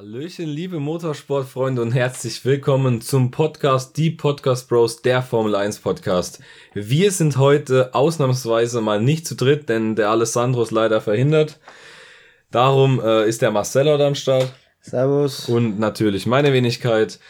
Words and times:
Hallöchen, 0.00 0.46
liebe 0.46 0.80
Motorsportfreunde 0.80 1.82
und 1.82 1.92
herzlich 1.92 2.42
willkommen 2.46 3.02
zum 3.02 3.30
Podcast 3.30 3.98
Die 3.98 4.10
Podcast 4.10 4.66
Bros, 4.66 5.02
der 5.02 5.20
Formel 5.20 5.54
1 5.54 5.80
Podcast. 5.80 6.40
Wir 6.72 7.10
sind 7.10 7.36
heute 7.36 7.94
ausnahmsweise 7.94 8.80
mal 8.80 9.02
nicht 9.02 9.26
zu 9.26 9.34
dritt, 9.34 9.68
denn 9.68 9.96
der 9.96 10.08
Alessandro 10.08 10.62
ist 10.62 10.70
leider 10.70 11.02
verhindert. 11.02 11.60
Darum 12.50 12.98
äh, 12.98 13.28
ist 13.28 13.42
der 13.42 13.50
Marcelo 13.50 13.98
da 13.98 14.06
am 14.06 14.14
Start. 14.14 14.54
Servus. 14.80 15.50
Und 15.50 15.78
natürlich 15.78 16.24
meine 16.24 16.54
Wenigkeit. 16.54 17.20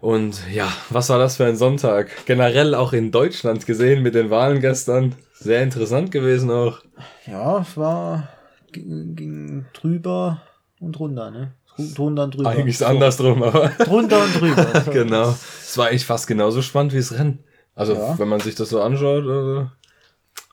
Und 0.00 0.42
ja, 0.54 0.72
was 0.90 1.08
war 1.08 1.18
das 1.18 1.38
für 1.38 1.46
ein 1.46 1.56
Sonntag? 1.56 2.24
Generell 2.26 2.76
auch 2.76 2.92
in 2.92 3.10
Deutschland 3.10 3.66
gesehen 3.66 4.00
mit 4.00 4.14
den 4.14 4.30
Wahlen 4.30 4.60
gestern. 4.60 5.16
Sehr 5.34 5.64
interessant 5.64 6.12
gewesen 6.12 6.52
auch. 6.52 6.82
Ja, 7.26 7.62
es 7.62 7.76
war 7.76 8.28
ging, 8.70 9.16
ging 9.16 9.66
drüber 9.72 10.40
und 10.78 11.00
runter, 11.00 11.32
ne? 11.32 11.54
Drunter 11.78 12.24
und 12.24 12.36
drüber. 12.36 12.50
Eigentlich 12.50 12.76
ist 12.76 12.82
andersrum, 12.82 13.42
aber. 13.42 13.68
Drunter 13.78 14.22
und 14.22 14.40
drüber. 14.40 14.84
genau. 14.92 15.34
Es 15.62 15.76
war 15.78 15.88
eigentlich 15.88 16.04
fast 16.04 16.26
genauso 16.26 16.62
spannend 16.62 16.92
wie 16.92 16.98
das 16.98 17.12
Rennen. 17.12 17.40
Also, 17.74 17.94
ja. 17.94 18.18
wenn 18.18 18.28
man 18.28 18.40
sich 18.40 18.54
das 18.54 18.68
so 18.68 18.82
anschaut, 18.82 19.24
also, 19.24 19.70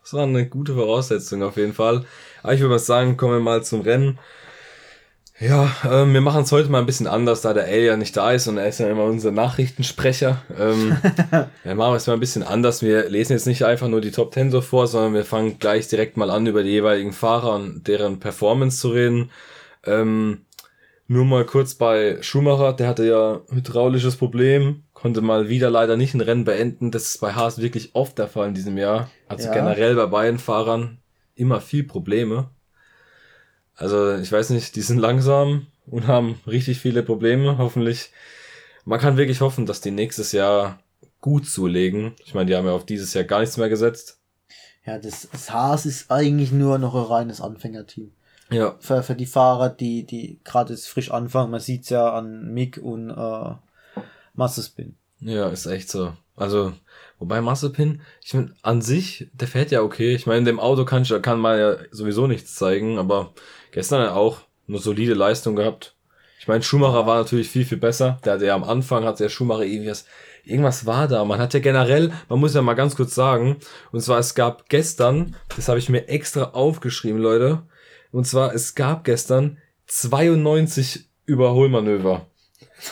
das 0.01 0.13
war 0.13 0.23
eine 0.23 0.47
gute 0.47 0.73
Voraussetzung 0.73 1.43
auf 1.43 1.57
jeden 1.57 1.73
Fall. 1.73 2.05
Aber 2.41 2.53
ich 2.53 2.61
würde 2.61 2.71
mal 2.71 2.79
sagen, 2.79 3.17
kommen 3.17 3.33
wir 3.33 3.39
mal 3.39 3.63
zum 3.63 3.81
Rennen. 3.81 4.17
Ja, 5.39 5.73
ähm, 5.89 6.13
wir 6.13 6.19
machen 6.19 6.43
es 6.43 6.51
heute 6.51 6.69
mal 6.69 6.79
ein 6.79 6.85
bisschen 6.85 7.07
anders, 7.07 7.41
da 7.41 7.53
der 7.53 7.63
Alien 7.63 7.99
nicht 7.99 8.17
da 8.17 8.33
ist 8.33 8.47
und 8.47 8.57
er 8.57 8.67
ist 8.67 8.81
ja 8.81 8.89
immer 8.89 9.05
unser 9.05 9.31
Nachrichtensprecher. 9.31 10.41
Ähm, 10.57 10.97
ja, 11.63 11.75
machen 11.75 11.93
wir 11.93 11.95
es 11.95 12.07
mal 12.07 12.13
ein 12.13 12.19
bisschen 12.19 12.43
anders. 12.43 12.81
Wir 12.81 13.09
lesen 13.09 13.33
jetzt 13.33 13.47
nicht 13.47 13.63
einfach 13.63 13.87
nur 13.87 14.01
die 14.01 14.11
Top 14.11 14.33
Ten 14.33 14.51
so 14.51 14.59
vor, 14.59 14.87
sondern 14.87 15.13
wir 15.13 15.23
fangen 15.23 15.57
gleich 15.57 15.87
direkt 15.87 16.17
mal 16.17 16.29
an, 16.29 16.45
über 16.45 16.61
die 16.61 16.71
jeweiligen 16.71 17.13
Fahrer 17.13 17.55
und 17.55 17.87
deren 17.87 18.19
Performance 18.19 18.79
zu 18.79 18.89
reden. 18.89 19.31
Ähm, 19.85 20.41
nur 21.09 21.25
mal 21.25 21.43
kurz 21.43 21.73
bei 21.73 22.21
Schumacher, 22.21 22.71
der 22.71 22.87
hatte 22.87 23.03
ja 23.03 23.41
hydraulisches 23.49 24.15
Problem, 24.15 24.83
konnte 24.93 25.21
mal 25.21 25.49
wieder 25.49 25.71
leider 25.71 25.97
nicht 25.97 26.13
ein 26.13 26.21
Rennen 26.21 26.43
beenden. 26.43 26.91
Das 26.91 27.07
ist 27.07 27.19
bei 27.19 27.33
Haas 27.33 27.59
wirklich 27.59 27.95
oft 27.95 28.19
der 28.19 28.27
Fall 28.27 28.49
in 28.49 28.53
diesem 28.53 28.77
Jahr. 28.77 29.09
Also 29.27 29.47
ja. 29.47 29.53
generell 29.53 29.95
bei 29.95 30.05
beiden 30.05 30.37
Fahrern 30.37 30.99
immer 31.33 31.61
viel 31.61 31.83
Probleme. 31.83 32.51
Also 33.75 34.17
ich 34.17 34.31
weiß 34.31 34.51
nicht, 34.51 34.75
die 34.75 34.81
sind 34.81 34.99
langsam 34.99 35.65
und 35.87 36.05
haben 36.05 36.39
richtig 36.45 36.79
viele 36.79 37.01
Probleme. 37.01 37.57
Hoffentlich, 37.57 38.11
man 38.85 38.99
kann 38.99 39.17
wirklich 39.17 39.41
hoffen, 39.41 39.65
dass 39.65 39.81
die 39.81 39.89
nächstes 39.89 40.31
Jahr 40.31 40.79
gut 41.21 41.47
zulegen. 41.47 42.13
Ich 42.23 42.35
meine, 42.35 42.45
die 42.45 42.55
haben 42.55 42.67
ja 42.67 42.73
auf 42.73 42.85
dieses 42.85 43.15
Jahr 43.15 43.23
gar 43.23 43.39
nichts 43.39 43.57
mehr 43.57 43.69
gesetzt. 43.69 44.19
Ja, 44.85 44.99
das, 44.99 45.27
das 45.31 45.51
Haas 45.51 45.87
ist 45.87 46.11
eigentlich 46.11 46.51
nur 46.51 46.77
noch 46.77 46.93
ein 46.93 47.01
reines 47.01 47.41
Anfängerteam. 47.41 48.11
Ja. 48.49 48.75
Für, 48.79 49.03
für 49.03 49.15
die 49.15 49.25
Fahrer, 49.25 49.69
die, 49.69 50.05
die 50.05 50.39
gerade 50.43 50.75
frisch 50.77 51.11
anfangen. 51.11 51.51
Man 51.51 51.59
sieht's 51.59 51.89
ja 51.89 52.11
an 52.11 52.53
Mick 52.53 52.77
und 52.77 53.09
äh, 53.11 54.01
Massespin. 54.33 54.95
Ja, 55.19 55.49
ist 55.49 55.65
echt 55.65 55.89
so. 55.89 56.13
Also, 56.35 56.73
wobei 57.19 57.41
Massepin, 57.41 58.01
ich 58.23 58.31
finde, 58.31 58.53
an 58.61 58.81
sich, 58.81 59.27
der 59.33 59.47
fährt 59.47 59.71
ja 59.71 59.81
okay. 59.81 60.15
Ich 60.15 60.25
meine, 60.25 60.39
in 60.39 60.45
dem 60.45 60.59
Auto 60.59 60.85
kann, 60.85 61.03
ich, 61.03 61.21
kann 61.21 61.39
man 61.39 61.59
ja 61.59 61.75
sowieso 61.91 62.27
nichts 62.27 62.55
zeigen, 62.55 62.97
aber 62.97 63.33
gestern 63.71 64.01
hat 64.01 64.09
er 64.09 64.15
auch 64.15 64.39
eine 64.67 64.77
solide 64.77 65.13
Leistung 65.13 65.55
gehabt. 65.55 65.95
Ich 66.39 66.47
meine, 66.47 66.63
Schumacher 66.63 67.05
war 67.05 67.17
natürlich 67.17 67.49
viel, 67.49 67.65
viel 67.65 67.77
besser. 67.77 68.19
Der 68.23 68.33
hatte 68.33 68.45
ja 68.45 68.55
am 68.55 68.63
Anfang, 68.63 69.03
hat 69.03 69.19
der 69.19 69.27
Schumacher 69.27 69.63
irgendwas, 69.63 70.05
irgendwas 70.45 70.85
war 70.85 71.09
da. 71.09 71.25
Man 71.25 71.39
hat 71.39 71.53
ja 71.53 71.59
generell, 71.59 72.13
man 72.29 72.39
muss 72.39 72.53
ja 72.53 72.61
mal 72.61 72.75
ganz 72.75 72.95
kurz 72.95 73.13
sagen, 73.13 73.57
und 73.91 73.99
zwar 73.99 74.19
es 74.19 74.35
gab 74.35 74.69
gestern, 74.69 75.35
das 75.57 75.67
habe 75.67 75.79
ich 75.79 75.89
mir 75.89 76.07
extra 76.07 76.51
aufgeschrieben, 76.51 77.19
Leute, 77.19 77.63
und 78.11 78.25
zwar, 78.25 78.53
es 78.53 78.75
gab 78.75 79.03
gestern 79.03 79.57
92 79.87 81.09
Überholmanöver. 81.25 82.27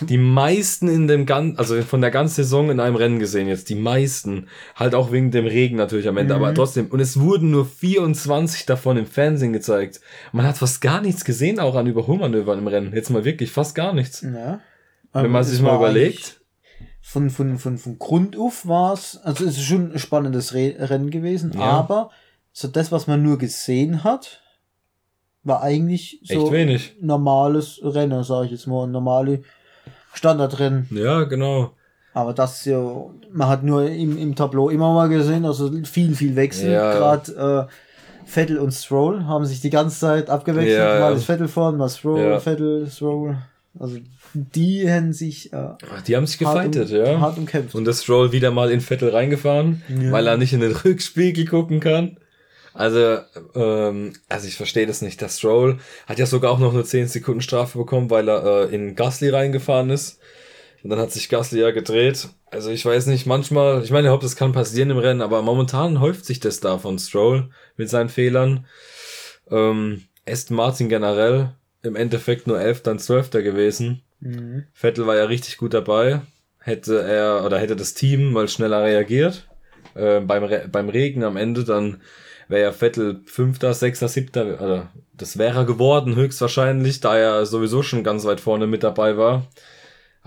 Die 0.01 0.17
meisten 0.17 0.89
in 0.89 1.07
dem 1.07 1.25
ganzen, 1.25 1.57
also 1.57 1.81
von 1.81 2.01
der 2.01 2.11
ganzen 2.11 2.35
Saison 2.35 2.69
in 2.69 2.79
einem 2.79 2.95
Rennen 2.95 3.19
gesehen 3.19 3.47
jetzt, 3.47 3.69
die 3.69 3.75
meisten. 3.75 4.47
Halt 4.75 4.93
auch 4.93 5.11
wegen 5.11 5.31
dem 5.31 5.45
Regen 5.45 5.77
natürlich 5.77 6.07
am 6.07 6.17
Ende, 6.17 6.35
mhm. 6.35 6.43
aber 6.43 6.53
trotzdem. 6.53 6.87
Und 6.87 6.99
es 6.99 7.19
wurden 7.19 7.51
nur 7.51 7.65
24 7.65 8.65
davon 8.65 8.97
im 8.97 9.05
Fernsehen 9.05 9.53
gezeigt. 9.53 10.01
Man 10.33 10.45
hat 10.45 10.57
fast 10.57 10.81
gar 10.81 11.01
nichts 11.01 11.23
gesehen, 11.23 11.59
auch 11.59 11.75
an 11.75 11.87
Überholmanövern 11.87 12.59
im 12.59 12.67
Rennen. 12.67 12.93
Jetzt 12.93 13.09
mal 13.09 13.23
wirklich 13.23 13.51
fast 13.51 13.75
gar 13.75 13.93
nichts. 13.93 14.21
Ja. 14.21 14.59
Wenn 15.13 15.31
man 15.31 15.43
sich 15.43 15.61
mal 15.61 15.75
überlegt. 15.75 16.41
Von, 17.01 17.29
von, 17.29 17.57
von, 17.57 17.77
von 17.77 17.97
Grund 17.97 18.37
auf 18.37 18.67
war 18.67 18.93
es, 18.93 19.17
also 19.23 19.45
es 19.45 19.57
ist 19.57 19.63
schon 19.63 19.93
ein 19.93 19.99
spannendes 19.99 20.53
Re 20.53 20.75
Rennen 20.77 21.09
gewesen, 21.09 21.53
ja. 21.55 21.61
aber 21.61 22.11
so 22.51 22.67
das, 22.67 22.91
was 22.91 23.07
man 23.07 23.23
nur 23.23 23.37
gesehen 23.37 24.03
hat, 24.03 24.41
war 25.43 25.61
eigentlich 25.61 26.19
so 26.23 26.51
wenig. 26.51 26.95
normales 27.01 27.79
Rennen, 27.83 28.23
sage 28.23 28.47
ich 28.47 28.51
jetzt 28.51 28.67
mal, 28.67 28.87
normale 28.87 29.43
Standardrennen. 30.13 30.87
Ja, 30.91 31.23
genau. 31.23 31.71
Aber 32.13 32.33
das 32.33 32.65
ja, 32.65 32.81
man 33.31 33.47
hat 33.47 33.63
nur 33.63 33.87
im, 33.89 34.17
im 34.17 34.35
Tableau 34.35 34.69
immer 34.69 34.93
mal 34.93 35.07
gesehen, 35.07 35.45
also 35.45 35.71
viel, 35.83 36.15
viel 36.15 36.35
Wechsel. 36.35 36.71
Ja. 36.71 36.93
Gerade 36.93 37.67
äh, 37.69 37.73
Vettel 38.25 38.57
und 38.57 38.71
Stroll 38.71 39.25
haben 39.25 39.45
sich 39.45 39.61
die 39.61 39.69
ganze 39.69 39.99
Zeit 39.99 40.29
abgewechselt. 40.29 40.77
Ja, 40.77 40.99
mal 40.99 41.13
ist 41.13 41.25
Vettel 41.25 41.47
vorne, 41.47 41.77
mal 41.77 41.89
Stroll, 41.89 42.21
ja. 42.21 42.39
Vettel, 42.39 42.89
Stroll. 42.89 43.37
Also 43.79 43.97
die 44.33 44.91
haben 44.91 45.13
sich. 45.13 45.53
Äh, 45.53 45.69
die 46.07 46.15
haben 46.15 46.25
sich 46.25 46.37
gefeitet, 46.37 46.89
um, 46.89 46.97
ja. 46.97 47.19
Hart 47.19 47.37
umkämpft. 47.37 47.75
Und 47.75 47.85
das 47.85 48.03
Stroll 48.03 48.31
wieder 48.31 48.51
mal 48.51 48.71
in 48.71 48.81
Vettel 48.81 49.09
reingefahren, 49.09 49.83
ja. 49.87 50.11
weil 50.11 50.27
er 50.27 50.37
nicht 50.37 50.53
in 50.53 50.59
den 50.59 50.71
Rückspiegel 50.71 51.45
gucken 51.45 51.79
kann. 51.79 52.17
Also, 52.77 53.17
ähm, 53.55 54.13
also 54.29 54.47
ich 54.47 54.55
verstehe 54.55 54.85
das 54.85 55.01
nicht. 55.01 55.19
Der 55.19 55.29
Stroll 55.29 55.79
hat 56.05 56.19
ja 56.19 56.27
sogar 56.27 56.51
auch 56.51 56.59
noch 56.59 56.75
eine 56.75 56.83
10 56.83 57.07
Sekunden 57.07 57.41
Strafe 57.41 57.79
bekommen, 57.79 58.11
weil 58.11 58.29
er 58.29 58.69
äh, 58.69 58.75
in 58.75 58.93
Gasly 58.93 59.29
reingefahren 59.29 59.89
ist. 59.89 60.19
Und 60.83 60.91
dann 60.91 60.99
hat 60.99 61.11
sich 61.11 61.27
Gasly 61.27 61.59
ja 61.59 61.71
gedreht. 61.71 62.29
Also 62.51 62.69
ich 62.69 62.85
weiß 62.85 63.07
nicht, 63.07 63.25
manchmal, 63.25 63.83
ich 63.83 63.89
meine, 63.89 64.07
ich 64.07 64.11
hoffe, 64.11 64.21
das 64.21 64.35
kann 64.35 64.51
passieren 64.51 64.91
im 64.91 64.99
Rennen, 64.99 65.23
aber 65.23 65.41
momentan 65.41 65.99
häuft 65.99 66.25
sich 66.25 66.39
das 66.39 66.59
da 66.59 66.77
von 66.77 66.99
Stroll 66.99 67.49
mit 67.77 67.89
seinen 67.89 68.09
Fehlern. 68.09 68.67
Ähm, 69.49 70.03
Aston 70.29 70.55
Martin 70.55 70.87
generell 70.87 71.55
im 71.81 71.95
Endeffekt 71.95 72.45
nur 72.45 72.61
11, 72.61 72.83
dann 72.83 72.99
12. 72.99 73.31
gewesen. 73.31 74.03
Mhm. 74.19 74.65
Vettel 74.71 75.07
war 75.07 75.15
ja 75.15 75.25
richtig 75.25 75.57
gut 75.57 75.73
dabei. 75.73 76.21
Hätte 76.59 77.01
er 77.01 77.43
oder 77.43 77.57
hätte 77.57 77.75
das 77.75 77.95
Team 77.95 78.33
mal 78.33 78.47
schneller 78.47 78.83
reagiert. 78.83 79.47
Äh, 79.95 80.19
beim, 80.19 80.43
Re 80.43 80.69
beim 80.71 80.89
Regen 80.89 81.23
am 81.23 81.37
Ende 81.37 81.63
dann 81.63 82.01
wäre 82.47 82.63
ja 82.63 82.71
Vettel 82.71 83.21
Fünfter, 83.25 83.73
Sechster, 83.73 84.07
Siebter, 84.07 84.59
also 84.59 84.87
das 85.13 85.37
wäre 85.37 85.59
er 85.59 85.65
geworden 85.65 86.15
höchstwahrscheinlich, 86.15 86.99
da 86.99 87.17
er 87.17 87.45
sowieso 87.45 87.83
schon 87.83 88.03
ganz 88.03 88.25
weit 88.25 88.39
vorne 88.39 88.67
mit 88.67 88.83
dabei 88.83 89.17
war. 89.17 89.47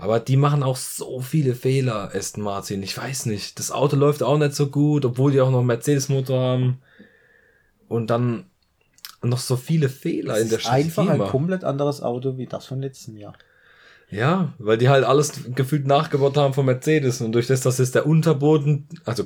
Aber 0.01 0.19
die 0.19 0.35
machen 0.35 0.63
auch 0.63 0.77
so 0.77 1.21
viele 1.21 1.53
Fehler, 1.53 2.09
Aston 2.15 2.43
Martin. 2.43 2.81
Ich 2.81 2.97
weiß 2.97 3.27
nicht. 3.27 3.59
Das 3.59 3.71
Auto 3.71 3.95
läuft 3.95 4.23
auch 4.23 4.37
nicht 4.39 4.55
so 4.55 4.67
gut, 4.67 5.05
obwohl 5.05 5.31
die 5.31 5.39
auch 5.41 5.51
noch 5.51 5.61
Mercedes-Motor 5.61 6.39
haben. 6.39 6.81
Und 7.87 8.09
dann 8.09 8.45
noch 9.21 9.37
so 9.37 9.55
viele 9.57 9.89
Fehler 9.89 10.33
das 10.33 10.41
in 10.41 10.49
der 10.49 10.57
Strategie. 10.57 10.85
Einfach 10.85 11.07
ein 11.07 11.19
komplett 11.19 11.63
anderes 11.63 12.01
Auto 12.01 12.37
wie 12.37 12.47
das 12.47 12.65
von 12.65 12.81
letzten 12.81 13.15
Jahr. 13.15 13.33
Ja, 14.11 14.53
weil 14.59 14.77
die 14.77 14.89
halt 14.89 15.05
alles 15.05 15.41
gefühlt 15.55 15.87
nachgebaut 15.87 16.35
haben 16.35 16.53
von 16.53 16.65
Mercedes 16.65 17.21
und 17.21 17.31
durch 17.31 17.47
das, 17.47 17.61
dass 17.61 17.77
jetzt 17.77 17.95
der 17.95 18.05
Unterboden, 18.05 18.87
also 19.05 19.23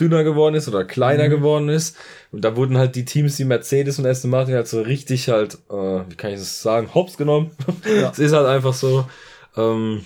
dünner 0.00 0.24
geworden 0.24 0.54
ist 0.54 0.66
oder 0.68 0.84
kleiner 0.84 1.26
mhm. 1.26 1.30
geworden 1.30 1.68
ist. 1.68 1.96
Und 2.32 2.44
da 2.44 2.56
wurden 2.56 2.76
halt 2.76 2.96
die 2.96 3.04
Teams, 3.04 3.36
die 3.36 3.44
Mercedes 3.44 3.98
und 3.98 4.06
Aston 4.06 4.30
Martin 4.30 4.54
halt 4.54 4.66
so 4.66 4.80
richtig 4.82 5.28
halt, 5.28 5.54
äh, 5.70 6.02
wie 6.08 6.16
kann 6.16 6.32
ich 6.32 6.38
das 6.38 6.62
sagen, 6.62 6.94
hops 6.94 7.16
genommen. 7.16 7.52
Ja. 7.84 8.10
Es 8.12 8.18
ist 8.18 8.32
halt 8.32 8.46
einfach 8.46 8.74
so, 8.74 9.06
ähm, 9.56 10.04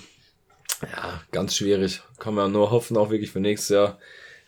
ja, 0.82 1.20
ganz 1.32 1.56
schwierig. 1.56 2.02
Kann 2.18 2.34
man 2.34 2.52
nur 2.52 2.70
hoffen, 2.70 2.96
auch 2.96 3.10
wirklich 3.10 3.30
für 3.30 3.40
nächstes 3.40 3.70
Jahr. 3.70 3.98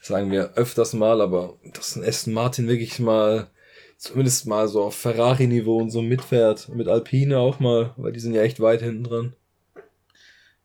sagen 0.03 0.31
wir 0.31 0.55
öfters 0.55 0.93
mal, 0.93 1.21
aber 1.21 1.55
dass 1.75 1.97
ein 1.97 2.05
Aston 2.05 2.35
Martin 2.35 2.69
wirklich 2.69 2.99
mal 2.99 3.49
zumindest 3.97 4.47
mal 4.47 4.67
so 4.67 4.83
auf 4.83 4.97
Ferrari-Niveau 4.97 5.79
und 5.79 5.91
so 5.91 6.03
mitfährt. 6.03 6.69
Mit 6.71 6.89
Alpine 6.89 7.39
auch 7.39 7.61
mal, 7.61 7.93
weil 7.97 8.13
die 8.13 8.21
sind 8.21 8.35
ja 8.35 8.43
echt 8.43 8.61
weit 8.61 8.83
hinten 8.83 9.05
dran. 9.05 9.37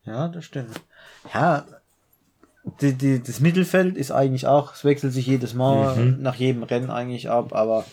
Ja, 0.06 0.28
das 0.28 0.46
stimmt. 0.46 0.80
Ja, 1.34 1.66
die, 2.82 2.94
die, 2.94 3.22
das 3.22 3.40
Mittelfeld 3.40 3.98
ist 3.98 4.12
eigentlich 4.12 4.48
auch, 4.48 4.74
es 4.74 4.84
wechselt 4.84 5.14
sich 5.14 5.28
jedes 5.28 5.54
Mal 5.54 5.96
mhm. 5.96 6.22
nach 6.22 6.36
jedem 6.36 6.64
Rennen 6.64 6.90
eigentlich 6.90 7.30
ab, 7.30 7.54
aber 7.54 7.86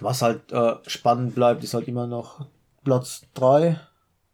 was 0.00 0.22
halt 0.22 0.52
äh, 0.52 0.74
spannend 0.86 1.34
bleibt, 1.34 1.62
ist 1.64 1.74
halt 1.74 1.88
immer 1.88 2.06
noch 2.06 2.46
Platz 2.84 3.22
3. 3.34 3.78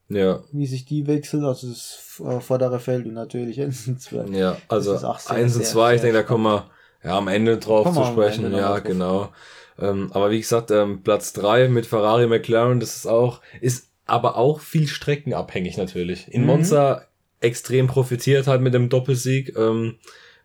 Ja. 0.09 0.41
Wie 0.53 0.67
sich 0.67 0.87
die 0.87 1.07
wechseln, 1.07 1.45
also 1.45 1.69
das 1.69 2.21
äh, 2.25 2.41
vordere 2.41 2.81
Feld 2.81 3.07
und 3.07 3.15
natürlich 3.15 3.61
1 3.61 3.89
und 3.89 4.01
2. 4.01 4.25
Ja, 4.37 4.57
also 4.69 4.95
1 4.95 5.57
und 5.57 5.67
2, 5.67 5.97
ich 5.97 6.01
denke, 6.01 6.17
da 6.17 6.23
kommen 6.23 6.45
wir 6.45 6.71
ja 7.03 7.19
am 7.19 7.29
Ende 7.29 7.59
drauf 7.59 7.93
zu 7.93 8.05
sprechen. 8.05 8.53
Ja, 8.53 8.79
genau. 8.79 9.31
Ähm, 9.79 10.11
aber 10.13 10.31
wie 10.31 10.41
gesagt, 10.41 10.71
ähm, 10.71 11.03
Platz 11.03 11.33
3 11.35 11.69
mit 11.69 11.87
Ferrari 11.87 12.27
McLaren, 12.27 12.81
das 12.81 12.97
ist 12.97 13.07
auch, 13.07 13.41
ist 13.61 13.88
aber 14.09 14.37
auch 14.37 14.61
viel 14.61 14.89
streckenabhängig 14.89 15.77
natürlich. 15.77 16.29
In 16.29 16.43
mhm. 16.43 16.47
Monza 16.49 17.03
extrem 17.41 17.87
profitiert 17.87 18.47
hat 18.47 18.61
mit 18.61 18.75
dem 18.75 18.89
Doppelsieg. 18.89 19.57
Ähm, 19.57 19.97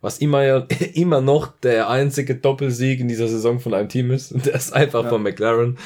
was 0.04 0.18
immer 0.18 0.44
ja 0.44 0.58
immer 0.94 1.22
noch 1.22 1.58
der 1.60 1.88
einzige 1.88 2.34
Doppelsieg 2.34 3.00
in 3.00 3.08
dieser 3.08 3.26
Saison 3.26 3.58
von 3.58 3.72
einem 3.72 3.88
Team 3.88 4.10
ist. 4.10 4.32
Und 4.32 4.46
der 4.46 4.54
ist 4.54 4.72
einfach 4.72 5.04
ja. 5.04 5.08
von 5.08 5.22
McLaren. 5.22 5.78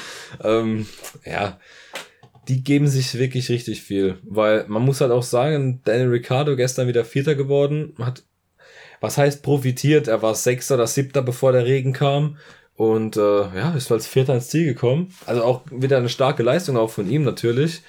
Ähm, 0.43 0.85
ja, 1.25 1.57
die 2.49 2.63
geben 2.63 2.87
sich 2.87 3.17
wirklich 3.17 3.49
richtig 3.49 3.81
viel. 3.81 4.17
Weil 4.23 4.65
man 4.67 4.83
muss 4.83 4.99
halt 4.99 5.11
auch 5.11 5.23
sagen, 5.23 5.81
Daniel 5.85 6.09
Ricciardo 6.09 6.57
gestern 6.57 6.87
wieder 6.89 7.05
Vierter 7.05 7.35
geworden, 7.35 7.93
hat, 7.97 8.23
was 8.99 9.17
heißt 9.17 9.41
profitiert? 9.41 10.09
Er 10.09 10.21
war 10.21 10.35
Sechster 10.35 10.75
oder 10.75 10.87
Siebter, 10.87 11.21
bevor 11.21 11.53
der 11.53 11.65
Regen 11.65 11.93
kam. 11.93 12.37
Und 12.79 13.17
äh, 13.17 13.19
ja, 13.19 13.73
ist 13.75 13.91
als 13.91 14.07
Vierter 14.07 14.35
ins 14.35 14.47
Ziel 14.47 14.63
gekommen. 14.63 15.13
Also 15.25 15.43
auch 15.43 15.63
wieder 15.69 15.97
eine 15.97 16.07
starke 16.07 16.43
Leistung 16.43 16.77
auch 16.77 16.89
von 16.89 17.11
ihm 17.11 17.23
natürlich. 17.25 17.81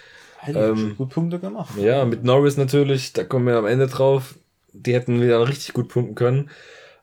Ähm, 0.49 0.97
gut 0.99 1.11
Punkte 1.11 1.39
gemacht. 1.39 1.77
Ja, 1.79 2.05
mit 2.05 2.25
Norris 2.25 2.57
natürlich, 2.57 3.13
da 3.13 3.23
kommen 3.23 3.47
wir 3.47 3.55
am 3.55 3.67
Ende 3.67 3.87
drauf. 3.87 4.35
Die 4.73 4.93
hätten 4.93 5.23
wieder 5.23 5.47
richtig 5.49 5.75
gut 5.75 5.91
punkten 5.91 6.17
können. 6.17 6.51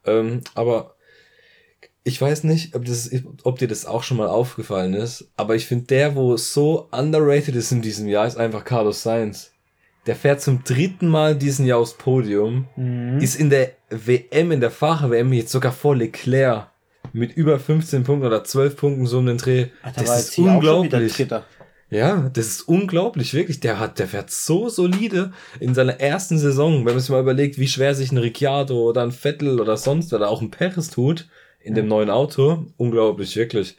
Ähm, 0.06 0.42
aber 0.54 0.96
ich 2.04 2.22
weiß 2.22 2.44
nicht, 2.44 2.76
ob, 2.76 2.84
das, 2.84 3.10
ob 3.44 3.58
dir 3.58 3.70
das 3.70 3.86
auch 3.86 4.04
schon 4.04 4.18
mal 4.18 4.28
aufgefallen 4.28 4.94
ist, 4.94 5.30
aber 5.38 5.56
ich 5.56 5.66
finde, 5.66 5.86
der, 5.86 6.18
wo 6.18 6.36
so 6.36 6.90
underrated 6.92 7.56
ist 7.56 7.72
in 7.72 7.82
diesem 7.82 8.10
Jahr, 8.10 8.28
ist 8.28 8.36
einfach 8.36 8.66
Carlos 8.66 9.02
Sainz. 9.02 9.54
Der 10.08 10.18
fährt 10.18 10.42
zum 10.42 10.62
dritten 10.66 11.08
Mal 11.08 11.38
diesen 11.38 11.66
Jahr 11.66 11.80
aufs 11.80 11.94
Podium, 11.94 12.68
mhm. 12.76 13.20
ist 13.22 13.40
in 13.40 13.50
der 13.50 13.72
WM, 13.90 14.52
in 14.52 14.60
der 14.60 14.72
Fahrer-WM 14.72 15.32
jetzt 15.32 15.54
sogar 15.54 15.72
vor 15.72 15.96
Leclerc 15.96 16.70
mit 17.18 17.36
über 17.36 17.60
15 17.60 18.04
Punkten 18.04 18.28
oder 18.28 18.44
12 18.44 18.76
Punkten 18.76 19.08
so 19.08 19.20
um 19.20 19.26
den 19.26 19.38
Dreh. 19.38 19.68
Alter, 19.82 20.02
das 20.02 20.30
ist 20.30 20.38
unglaublich. 20.38 21.28
Ja, 21.90 22.30
das 22.34 22.48
ist 22.48 22.62
unglaublich, 22.64 23.34
wirklich. 23.34 23.62
Der 23.62 23.80
hat, 23.80 23.98
der 23.98 24.08
fährt 24.08 24.30
so 24.30 24.68
solide 24.68 25.32
in 25.60 25.74
seiner 25.74 26.02
ersten 26.02 26.38
Saison. 26.38 26.86
Wenn 26.86 26.94
man 26.94 27.00
sich 27.00 27.10
mal 27.10 27.22
überlegt, 27.22 27.58
wie 27.60 27.68
schwer 27.68 27.96
sich 27.96 28.12
ein 28.12 28.18
Ricciardo 28.18 28.90
oder 28.90 29.04
ein 29.04 29.14
Vettel 29.14 29.62
oder 29.62 29.78
sonst 29.78 30.14
oder 30.14 30.30
auch 30.30 30.42
ein 30.42 30.52
Perez 30.52 30.90
tut 30.90 31.28
in 31.62 31.76
dem 31.76 31.88
neuen 31.88 32.10
Auto. 32.10 32.66
Unglaublich, 32.76 33.36
wirklich. 33.38 33.78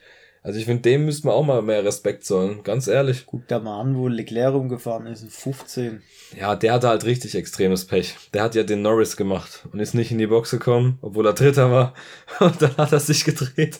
Also 0.48 0.60
ich 0.60 0.64
finde, 0.64 0.80
dem 0.80 1.04
müssten 1.04 1.28
wir 1.28 1.34
auch 1.34 1.44
mal 1.44 1.60
mehr 1.60 1.84
Respekt 1.84 2.24
zollen, 2.24 2.62
ganz 2.62 2.86
ehrlich. 2.86 3.24
Guck 3.26 3.46
da 3.48 3.58
mal 3.58 3.82
an, 3.82 3.98
wo 3.98 4.08
Leclerc 4.08 4.54
rumgefahren 4.54 5.04
ist, 5.04 5.20
in 5.20 5.28
15. 5.28 6.00
Ja, 6.40 6.56
der 6.56 6.72
hatte 6.72 6.88
halt 6.88 7.04
richtig 7.04 7.34
extremes 7.34 7.84
Pech. 7.84 8.14
Der 8.32 8.44
hat 8.44 8.54
ja 8.54 8.62
den 8.62 8.80
Norris 8.80 9.18
gemacht 9.18 9.68
und 9.70 9.78
ist 9.78 9.92
nicht 9.92 10.10
in 10.10 10.16
die 10.16 10.26
Box 10.26 10.50
gekommen, 10.50 10.96
obwohl 11.02 11.26
er 11.26 11.34
Dritter 11.34 11.70
war. 11.70 11.92
Und 12.40 12.62
dann 12.62 12.74
hat 12.78 12.92
er 12.92 13.00
sich 13.00 13.26
gedreht 13.26 13.78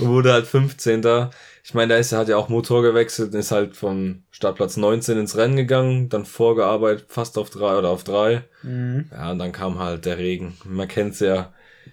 und 0.00 0.08
wurde 0.08 0.32
halt 0.32 0.48
15. 0.48 1.02
Ich 1.62 1.74
meine, 1.74 1.94
da 1.94 2.00
ist 2.00 2.10
er 2.10 2.18
hat 2.18 2.28
ja 2.28 2.36
auch 2.36 2.48
Motor 2.48 2.82
gewechselt 2.82 3.32
und 3.32 3.38
ist 3.38 3.52
halt 3.52 3.76
von 3.76 4.24
Startplatz 4.32 4.76
19 4.76 5.18
ins 5.18 5.36
Rennen 5.36 5.54
gegangen, 5.54 6.08
dann 6.08 6.24
vorgearbeitet, 6.24 7.06
fast 7.08 7.38
auf 7.38 7.50
drei 7.50 7.76
oder 7.76 7.90
auf 7.90 8.02
drei. 8.02 8.42
Mhm. 8.64 9.08
Ja, 9.12 9.30
und 9.30 9.38
dann 9.38 9.52
kam 9.52 9.78
halt 9.78 10.04
der 10.04 10.18
Regen. 10.18 10.56
Man 10.64 10.88
kennt's 10.88 11.20
ja, 11.20 11.52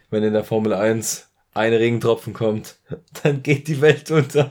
wenn 0.09 0.23
in 0.23 0.33
der 0.33 0.43
Formel 0.43 0.73
1 0.73 1.29
ein 1.55 1.73
Regentropfen 1.73 2.33
kommt, 2.33 2.75
dann 3.23 3.41
geht 3.41 3.67
die 3.67 3.81
Welt 3.81 4.11
unter. 4.11 4.49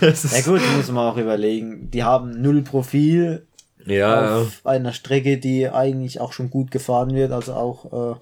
ja 0.00 0.40
gut, 0.44 0.60
muss 0.76 0.90
man 0.90 1.12
auch 1.12 1.16
überlegen. 1.16 1.90
Die 1.90 2.02
haben 2.02 2.40
null 2.42 2.62
Profil 2.62 3.46
ja, 3.84 4.38
auf 4.40 4.64
einer 4.64 4.92
Strecke, 4.92 5.38
die 5.38 5.68
eigentlich 5.68 6.18
auch 6.20 6.32
schon 6.32 6.50
gut 6.50 6.70
gefahren 6.70 7.14
wird, 7.14 7.30
also 7.30 7.54
auch 7.54 8.14
äh, 8.14 8.20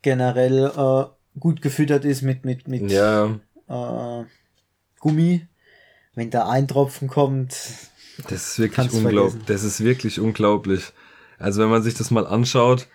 generell 0.00 0.72
äh, 0.76 1.38
gut 1.38 1.62
gefüttert 1.62 2.04
ist 2.04 2.22
mit 2.22 2.44
mit 2.44 2.66
mit 2.66 2.90
ja. 2.90 3.38
äh, 3.68 4.24
Gummi. 4.98 5.46
Wenn 6.14 6.30
da 6.30 6.48
ein 6.48 6.68
Tropfen 6.68 7.08
kommt, 7.08 7.56
das 8.28 8.48
ist 8.52 8.58
wirklich 8.58 8.92
unglaublich. 8.92 9.44
Das 9.46 9.64
ist 9.64 9.82
wirklich 9.82 10.20
unglaublich. 10.20 10.92
Also 11.38 11.62
wenn 11.62 11.70
man 11.70 11.82
sich 11.82 11.94
das 11.94 12.10
mal 12.10 12.26
anschaut, 12.26 12.88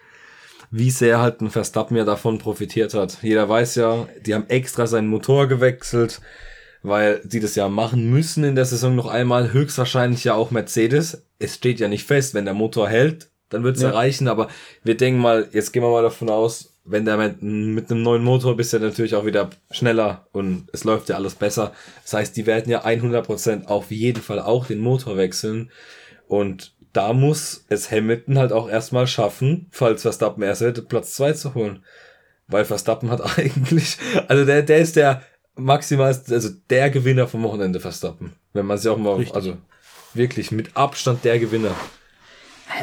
wie 0.72 0.92
sehr 0.92 1.20
halt 1.20 1.42
ein 1.42 1.50
Verstappen 1.50 1.96
ja 1.98 2.04
davon 2.04 2.40
profitiert 2.40 2.94
hat. 2.94 3.20
Jeder 3.22 3.48
weiß 3.48 3.76
ja, 3.76 4.08
die 4.26 4.34
haben 4.34 4.50
extra 4.50 4.88
seinen 4.88 5.08
Motor 5.08 5.48
gewechselt, 5.48 6.22
weil 6.84 7.22
sie 7.28 7.40
das 7.40 7.56
ja 7.56 7.70
machen 7.70 8.10
müssen 8.10 8.44
in 8.44 8.56
der 8.56 8.66
Saison 8.66 8.96
noch 8.96 9.08
einmal. 9.08 9.54
Höchstwahrscheinlich 9.54 10.24
ja 10.24 10.34
auch 10.34 10.52
Mercedes. 10.52 11.24
Es 11.40 11.56
steht 11.56 11.80
ja 11.80 11.88
nicht 11.88 12.06
fest, 12.06 12.34
wenn 12.34 12.46
der 12.46 12.54
Motor 12.54 12.90
hält, 12.90 13.30
dann 13.50 13.64
wird 13.64 13.78
es 13.78 13.82
ja. 13.82 13.90
erreichen. 13.90 14.28
Aber 14.28 14.50
wir 14.84 14.98
denken 14.98 15.22
mal, 15.22 15.48
jetzt 15.52 15.72
gehen 15.72 15.84
wir 15.84 15.92
mal 15.92 16.04
davon 16.04 16.30
aus, 16.30 16.74
wenn 16.84 17.06
der 17.06 17.18
mit, 17.18 17.42
mit 17.42 17.92
einem 17.92 18.02
neuen 18.02 18.24
Motor 18.24 18.56
bist 18.56 18.74
du 18.74 18.80
natürlich 18.80 19.16
auch 19.16 19.26
wieder 19.26 19.50
schneller 19.72 20.28
und 20.32 20.70
es 20.72 20.84
läuft 20.84 21.10
ja 21.10 21.16
alles 21.16 21.36
besser. 21.36 21.74
Das 22.04 22.14
heißt, 22.14 22.38
die 22.38 22.46
werden 22.46 22.72
ja 22.72 22.86
100% 22.86 23.66
auf 23.66 23.92
jeden 23.92 24.22
Fall 24.22 24.40
auch 24.40 24.66
den 24.68 24.80
Motor 24.80 25.18
wechseln. 25.18 25.70
Und 26.28 26.74
da 26.98 27.14
muss 27.14 27.64
es 27.70 27.92
Hamilton 27.92 28.40
halt 28.40 28.52
auch 28.52 28.68
erstmal 28.68 29.06
schaffen, 29.06 29.68
falls 29.70 30.02
Verstappen 30.02 30.42
erst 30.42 30.62
hätte, 30.62 30.82
Platz 30.82 31.14
zwei 31.14 31.32
zu 31.34 31.54
holen. 31.54 31.84
Weil 32.48 32.66
Verstappen 32.66 33.12
hat 33.12 33.22
eigentlich, 33.38 33.98
also 34.28 34.46
der, 34.46 34.64
der 34.64 34.80
ist 34.80 34.96
der 34.96 35.22
maximal, 35.56 36.08
also 36.08 36.50
der 36.72 36.90
Gewinner 36.90 37.28
vom 37.28 37.44
Wochenende 37.44 37.80
Verstappen. 37.80 38.34
Wenn 38.54 38.66
man 38.66 38.80
sich 38.80 38.90
auch 38.90 38.98
mal, 38.98 39.14
Richtig. 39.14 39.36
also 39.36 39.58
wirklich 40.16 40.52
mit 40.52 40.76
Abstand 40.76 41.24
der 41.24 41.38
Gewinner. 41.38 41.76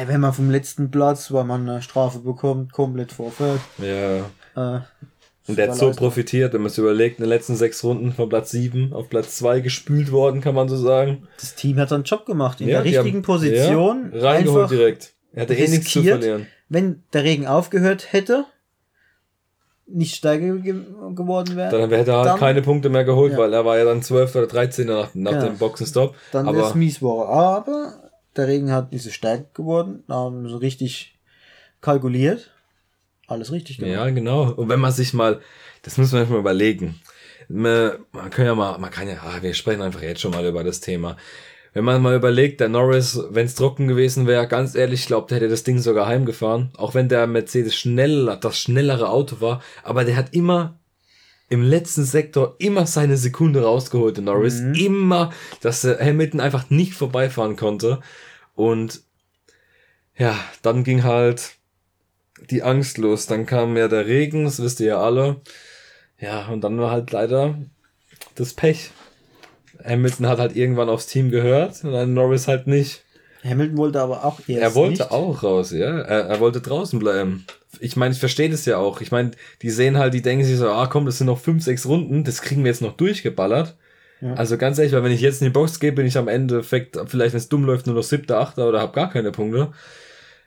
Wenn 0.07 0.21
man 0.21 0.33
vom 0.33 0.49
letzten 0.49 0.89
Platz, 0.91 1.33
weil 1.33 1.43
man 1.43 1.69
eine 1.69 1.81
Strafe 1.81 2.19
bekommt, 2.19 2.71
komplett 2.71 3.11
vorfällt. 3.11 3.59
Ja. 3.79 4.77
Äh, 4.77 4.79
und 5.47 5.57
der 5.57 5.69
hat 5.69 5.77
so 5.77 5.91
profitiert, 5.91 6.53
wenn 6.53 6.61
man 6.61 6.71
es 6.71 6.77
überlegt, 6.77 7.19
in 7.19 7.23
den 7.23 7.29
letzten 7.29 7.55
sechs 7.55 7.83
Runden 7.83 8.13
von 8.13 8.29
Platz 8.29 8.49
sieben 8.49 8.93
auf 8.93 9.09
Platz 9.09 9.37
zwei 9.37 9.59
gespült 9.59 10.11
worden, 10.11 10.41
kann 10.41 10.55
man 10.55 10.67
so 10.69 10.77
sagen. 10.77 11.27
Das 11.39 11.53
Team 11.53 11.77
hat 11.77 11.89
seinen 11.89 12.03
Job 12.03 12.25
gemacht, 12.25 12.61
in 12.61 12.67
ja, 12.67 12.81
der 12.81 12.85
richtigen 12.85 13.17
haben, 13.17 13.21
Position. 13.21 14.11
Ja, 14.13 14.21
reingeholt 14.21 14.71
direkt. 14.71 15.13
Er 15.33 15.43
hatte 15.43 15.53
eh 15.53 15.67
nichts 15.67 15.91
zu 15.91 16.01
verlieren. 16.01 16.47
Wenn 16.67 17.03
der 17.13 17.23
Regen 17.23 17.45
aufgehört 17.45 18.11
hätte, 18.11 18.45
nicht 19.85 20.15
steiger 20.15 20.55
ge 20.55 20.73
geworden 21.13 21.55
wäre. 21.55 21.69
Dann 21.69 21.91
hätte 21.91 22.11
er 22.11 22.17
halt 22.17 22.27
dann, 22.27 22.39
keine 22.39 22.63
Punkte 22.63 22.89
mehr 22.89 23.03
geholt, 23.03 23.33
ja. 23.33 23.37
weil 23.37 23.53
er 23.53 23.65
war 23.65 23.77
ja 23.77 23.85
dann 23.85 24.01
12 24.01 24.35
oder 24.35 24.47
13 24.47 24.87
nach, 24.87 25.13
nach 25.13 25.33
ja. 25.33 25.45
dem 25.45 25.59
Boxenstopp. 25.59 26.15
Dann 26.31 26.47
wäre 26.47 26.67
es 26.67 26.73
mies 26.73 27.03
war. 27.03 27.29
Aber 27.29 28.09
der 28.35 28.47
Regen 28.47 28.71
hat 28.71 28.91
nicht 28.91 29.03
so 29.03 29.11
stark 29.11 29.53
geworden. 29.53 30.03
Da 30.07 30.15
haben 30.15 30.49
sie 30.49 30.59
richtig 30.59 31.19
kalkuliert 31.81 32.54
alles 33.27 33.51
richtig 33.51 33.77
gemacht. 33.77 33.93
Ja, 33.93 34.09
genau. 34.09 34.51
Und 34.51 34.69
wenn 34.69 34.79
man 34.79 34.91
sich 34.91 35.13
mal, 35.13 35.41
das 35.81 35.97
muss 35.97 36.11
man 36.11 36.29
mal 36.29 36.39
überlegen. 36.39 36.99
Man, 37.47 38.05
kann 38.31 38.45
ja 38.45 38.55
mal, 38.55 38.77
man 38.79 38.91
kann 38.91 39.07
ja, 39.07 39.15
ah, 39.21 39.41
wir 39.41 39.53
sprechen 39.53 39.81
einfach 39.81 40.01
jetzt 40.01 40.21
schon 40.21 40.31
mal 40.31 40.45
über 40.45 40.63
das 40.63 40.79
Thema. 40.79 41.17
Wenn 41.73 41.83
man 41.83 42.01
mal 42.01 42.15
überlegt, 42.15 42.61
der 42.61 42.69
Norris, 42.69 43.19
wenn 43.31 43.45
es 43.45 43.55
trocken 43.55 43.87
gewesen 43.87 44.27
wäre, 44.27 44.47
ganz 44.47 44.75
ehrlich, 44.75 45.01
ich 45.01 45.07
glaube, 45.07 45.27
der 45.27 45.37
hätte 45.37 45.49
das 45.49 45.63
Ding 45.63 45.79
sogar 45.79 46.07
heimgefahren. 46.07 46.71
Auch 46.77 46.93
wenn 46.93 47.09
der 47.09 47.27
Mercedes 47.27 47.75
schnell, 47.75 48.37
das 48.39 48.57
schnellere 48.57 49.09
Auto 49.09 49.41
war. 49.41 49.61
Aber 49.83 50.05
der 50.05 50.15
hat 50.15 50.33
immer 50.33 50.79
im 51.49 51.61
letzten 51.61 52.05
Sektor 52.05 52.55
immer 52.59 52.87
seine 52.87 53.17
Sekunde 53.17 53.63
rausgeholt, 53.63 54.17
der 54.17 54.23
Norris. 54.23 54.61
Mhm. 54.61 54.73
Immer, 54.75 55.33
dass 55.61 55.83
Hamilton 55.83 56.39
einfach 56.39 56.69
nicht 56.69 56.93
vorbeifahren 56.93 57.57
konnte. 57.57 57.99
Und 58.55 59.01
ja, 60.17 60.39
dann 60.61 60.83
ging 60.83 61.03
halt 61.03 61.55
die 62.49 62.63
Angst 62.63 62.97
los. 62.97 63.25
Dann 63.27 63.45
kam 63.45 63.77
ja 63.77 63.87
der 63.87 64.05
Regen, 64.05 64.45
das 64.45 64.61
wisst 64.61 64.79
ihr 64.79 64.87
ja 64.87 65.01
alle. 65.01 65.37
Ja, 66.19 66.47
und 66.47 66.61
dann 66.63 66.79
war 66.79 66.91
halt 66.91 67.11
leider 67.11 67.57
das 68.35 68.53
Pech. 68.53 68.91
Hamilton 69.83 70.27
hat 70.27 70.39
halt 70.39 70.55
irgendwann 70.55 70.89
aufs 70.89 71.07
Team 71.07 71.29
gehört 71.31 71.83
und 71.83 71.91
dann 71.91 72.13
Norris 72.13 72.47
halt 72.47 72.67
nicht. 72.67 73.03
Hamilton 73.43 73.77
wollte 73.77 74.01
aber 74.01 74.25
auch 74.25 74.39
erst 74.47 74.49
Er 74.61 74.75
wollte 74.75 75.03
nicht. 75.03 75.11
auch 75.11 75.43
raus, 75.43 75.71
ja. 75.71 75.99
Er, 75.99 76.21
er 76.27 76.39
wollte 76.39 76.61
draußen 76.61 76.97
bleiben. 76.97 77.45
Ich 77.79 77.95
meine, 77.95 78.13
ich 78.13 78.19
verstehe 78.19 78.49
das 78.49 78.65
ja 78.65 78.77
auch. 78.77 79.01
Ich 79.01 79.11
meine, 79.11 79.31
die 79.61 79.69
sehen 79.69 79.97
halt, 79.97 80.13
die 80.13 80.21
denken 80.21 80.45
sich 80.45 80.57
so, 80.57 80.69
ah 80.69 80.87
komm, 80.87 81.05
das 81.05 81.17
sind 81.19 81.27
noch 81.27 81.39
fünf, 81.39 81.63
sechs 81.63 81.85
Runden, 81.85 82.23
das 82.23 82.41
kriegen 82.41 82.63
wir 82.63 82.71
jetzt 82.71 82.81
noch 82.81 82.93
durchgeballert. 82.97 83.75
Ja. 84.21 84.33
Also 84.33 84.57
ganz 84.57 84.79
ehrlich, 84.79 84.93
weil 84.93 85.03
wenn 85.03 85.11
ich 85.11 85.21
jetzt 85.21 85.41
in 85.41 85.47
die 85.47 85.51
Box 85.53 85.79
gehe, 85.79 85.91
bin 85.91 86.05
ich 86.07 86.17
am 86.17 86.29
Endeffekt, 86.29 86.97
vielleicht 87.07 87.33
wenn 87.33 87.39
es 87.39 87.49
dumm 87.49 87.65
läuft, 87.65 87.85
nur 87.85 87.95
noch 87.95 88.03
siebter, 88.03 88.39
achter 88.39 88.67
oder 88.67 88.79
hab 88.81 88.93
gar 88.93 89.11
keine 89.11 89.31
Punkte. 89.31 89.73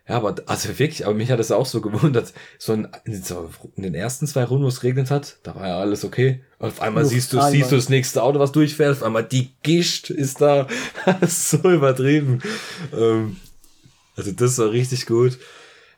Ja, 0.09 0.17
aber 0.17 0.37
also 0.47 0.71
wirklich, 0.79 1.05
aber 1.05 1.15
mich 1.15 1.31
hat 1.31 1.39
es 1.39 1.53
auch 1.53 1.67
so 1.67 1.83
gewundert, 1.83 2.33
so 2.59 2.73
in, 2.73 2.89
in 3.05 3.83
den 3.83 3.95
ersten 3.95 4.27
zwei 4.27 4.45
Runden, 4.45 4.65
wo 4.65 4.69
es 4.69 4.83
regnet 4.83 5.11
hat, 5.11 5.37
da 5.43 5.55
war 5.55 5.69
ja 5.69 5.79
alles 5.79 6.05
okay. 6.05 6.43
Und 6.59 6.69
auf 6.69 6.81
einmal 6.81 7.03
Luft 7.03 7.15
siehst 7.15 7.33
du, 7.33 7.37
einmal. 7.37 7.53
siehst 7.53 7.71
du 7.71 7.77
das 7.77 7.89
nächste 7.91 8.23
Auto, 8.23 8.39
was 8.39 8.53
durchfährt, 8.53 8.93
auf 8.93 9.03
einmal 9.03 9.25
die 9.25 9.51
Gischt 9.63 10.09
ist 10.09 10.41
da. 10.41 10.67
Ist 11.21 11.51
so 11.51 11.59
übertrieben. 11.71 12.41
Ähm, 12.97 13.37
also 14.17 14.33
das 14.33 14.59
war 14.59 14.71
richtig 14.71 15.07
gut. 15.07 15.39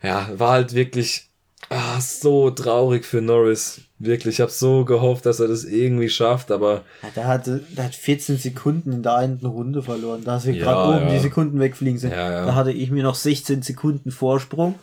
Ja, 0.02 0.28
war 0.36 0.52
halt 0.52 0.74
wirklich 0.74 1.29
ah, 1.70 2.00
so 2.00 2.50
traurig 2.50 3.04
für 3.04 3.22
Norris. 3.22 3.80
Wirklich, 3.98 4.36
ich 4.36 4.40
habe 4.40 4.50
so 4.50 4.84
gehofft, 4.84 5.26
dass 5.26 5.40
er 5.40 5.48
das 5.48 5.64
irgendwie 5.64 6.08
schafft, 6.08 6.50
aber. 6.50 6.84
Ja, 7.02 7.08
der, 7.16 7.26
hatte, 7.26 7.64
der 7.76 7.84
hat 7.84 7.94
14 7.94 8.36
Sekunden 8.36 8.92
in 8.92 9.02
der 9.02 9.14
einen 9.14 9.38
Runde 9.38 9.82
verloren. 9.82 10.22
Da 10.24 10.42
wir 10.44 10.54
ja, 10.54 10.64
gerade 10.64 10.96
oben 10.96 11.08
ja. 11.08 11.14
die 11.14 11.20
Sekunden 11.20 11.60
wegfliegen 11.60 11.98
sind. 11.98 12.12
Da 12.12 12.54
hatte 12.54 12.72
ich 12.72 12.90
mir 12.90 13.02
noch 13.02 13.14
16 13.14 13.62
Sekunden 13.62 14.10
Vorsprung. 14.10 14.74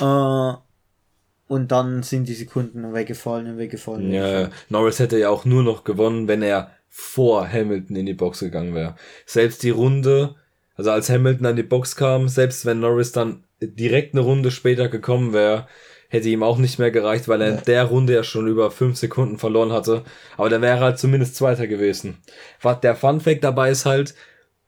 Äh, 0.00 0.52
und 1.48 1.70
dann 1.70 2.02
sind 2.02 2.28
die 2.28 2.34
Sekunden 2.34 2.92
weggefallen 2.92 3.46
und 3.46 3.58
weggefallen. 3.58 4.12
Ja, 4.12 4.50
Norris 4.68 4.98
hätte 4.98 5.18
ja 5.18 5.30
auch 5.30 5.44
nur 5.44 5.62
noch 5.62 5.84
gewonnen, 5.84 6.28
wenn 6.28 6.42
er 6.42 6.72
vor 6.88 7.48
Hamilton 7.48 7.96
in 7.96 8.06
die 8.06 8.14
Box 8.14 8.40
gegangen 8.40 8.74
wäre. 8.74 8.96
Selbst 9.26 9.62
die 9.62 9.70
Runde, 9.70 10.34
also 10.74 10.90
als 10.90 11.08
Hamilton 11.08 11.46
an 11.46 11.56
die 11.56 11.62
Box 11.62 11.94
kam, 11.94 12.28
selbst 12.28 12.66
wenn 12.66 12.80
Norris 12.80 13.12
dann 13.12 13.44
direkt 13.60 14.14
eine 14.14 14.22
Runde 14.22 14.50
später 14.50 14.88
gekommen 14.88 15.32
wäre, 15.32 15.66
hätte 16.08 16.28
ihm 16.28 16.42
auch 16.42 16.58
nicht 16.58 16.78
mehr 16.78 16.90
gereicht, 16.90 17.28
weil 17.28 17.42
er 17.42 17.58
in 17.58 17.64
der 17.66 17.84
Runde 17.84 18.14
ja 18.14 18.22
schon 18.22 18.46
über 18.46 18.70
fünf 18.70 18.96
Sekunden 18.96 19.38
verloren 19.38 19.72
hatte. 19.72 20.02
Aber 20.36 20.48
der 20.48 20.62
wäre 20.62 20.80
halt 20.80 20.98
zumindest 20.98 21.36
Zweiter 21.36 21.66
gewesen. 21.66 22.18
Was 22.62 22.80
der 22.80 22.96
Fun 22.96 23.20
Fact 23.20 23.44
dabei 23.44 23.70
ist 23.70 23.86
halt, 23.86 24.14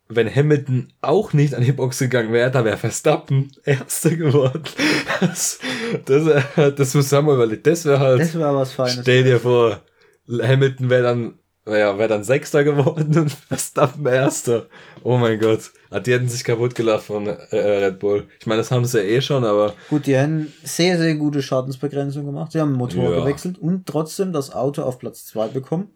wenn 0.08 0.34
Hamilton 0.34 0.92
auch 1.02 1.32
nicht 1.32 1.54
an 1.54 1.62
die 1.62 1.72
Box 1.72 1.98
gegangen 1.98 2.32
wäre, 2.32 2.50
da 2.50 2.64
wäre 2.64 2.78
Verstappen 2.78 3.52
Erster 3.64 4.16
geworden. 4.16 4.62
Das, 5.20 5.58
das, 6.04 6.74
das 6.76 6.94
muss 6.94 7.10
man 7.10 7.24
mal 7.24 7.34
überlegen. 7.34 7.62
Das 7.64 7.84
wäre 7.84 7.98
halt. 7.98 8.20
Das 8.20 8.38
wäre 8.38 8.54
was 8.54 8.72
Feines. 8.72 9.00
Stell 9.02 9.24
dir 9.24 9.40
vor, 9.40 9.82
Hamilton 10.28 10.90
wäre 10.90 11.02
dann 11.02 11.38
naja, 11.68 11.98
wäre 11.98 12.08
dann 12.08 12.24
Sechster 12.24 12.64
geworden 12.64 13.18
und 13.18 13.30
Verstappen 13.48 14.06
Erster. 14.06 14.66
Oh 15.02 15.16
mein 15.16 15.38
Gott. 15.38 15.70
Ah, 15.90 16.00
die 16.00 16.12
hätten 16.12 16.28
sich 16.28 16.44
kaputt 16.44 16.74
gelacht 16.74 17.04
von 17.04 17.26
äh, 17.26 17.56
Red 17.56 17.98
Bull. 17.98 18.26
Ich 18.40 18.46
meine, 18.46 18.60
das 18.60 18.70
haben 18.70 18.84
sie 18.84 18.98
ja 18.98 19.04
eh 19.04 19.20
schon, 19.20 19.44
aber. 19.44 19.74
Gut, 19.88 20.06
die 20.06 20.16
haben 20.16 20.52
sehr, 20.62 20.98
sehr 20.98 21.14
gute 21.14 21.42
Schadensbegrenzung 21.42 22.24
gemacht. 22.24 22.52
Sie 22.52 22.60
haben 22.60 22.72
den 22.72 22.78
Motor 22.78 23.10
ja. 23.10 23.20
gewechselt 23.20 23.58
und 23.58 23.86
trotzdem 23.86 24.32
das 24.32 24.52
Auto 24.52 24.82
auf 24.82 24.98
Platz 24.98 25.26
zwei 25.26 25.48
bekommen. 25.48 25.90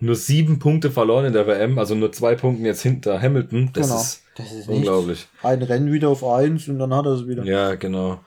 Nur 0.00 0.14
sieben 0.14 0.60
Punkte 0.60 0.92
verloren 0.92 1.26
in 1.26 1.32
der 1.32 1.46
WM, 1.48 1.78
also 1.78 1.96
nur 1.96 2.12
zwei 2.12 2.36
Punkte 2.36 2.62
jetzt 2.62 2.82
hinter 2.82 3.20
Hamilton. 3.20 3.70
Das 3.72 3.88
genau. 3.88 4.00
ist, 4.00 4.22
das 4.36 4.52
ist 4.52 4.68
unglaublich. 4.68 5.26
Ein 5.42 5.62
Rennen 5.62 5.92
wieder 5.92 6.08
auf 6.08 6.24
eins 6.24 6.68
und 6.68 6.78
dann 6.78 6.94
hat 6.94 7.06
er 7.06 7.12
es 7.12 7.26
wieder. 7.26 7.42
Ja, 7.44 7.74
genau. 7.74 8.20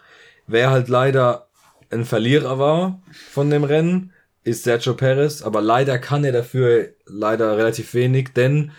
Wer 0.48 0.70
halt 0.70 0.89
leider 0.89 1.48
ein 1.89 2.03
Verlierer 2.03 2.60
war 2.60 3.01
von 3.31 3.50
dem 3.50 3.63
Rennen, 3.63 4.12
ist 4.43 4.63
Sergio 4.63 4.93
Perez, 4.95 5.41
aber 5.41 5.62
leider 5.62 6.00
kann 6.00 6.24
er 6.24 6.31
dafür 6.31 6.89
leider 7.05 7.57
relativ 7.57 7.93
wenig, 7.93 8.29
denn 8.36 8.71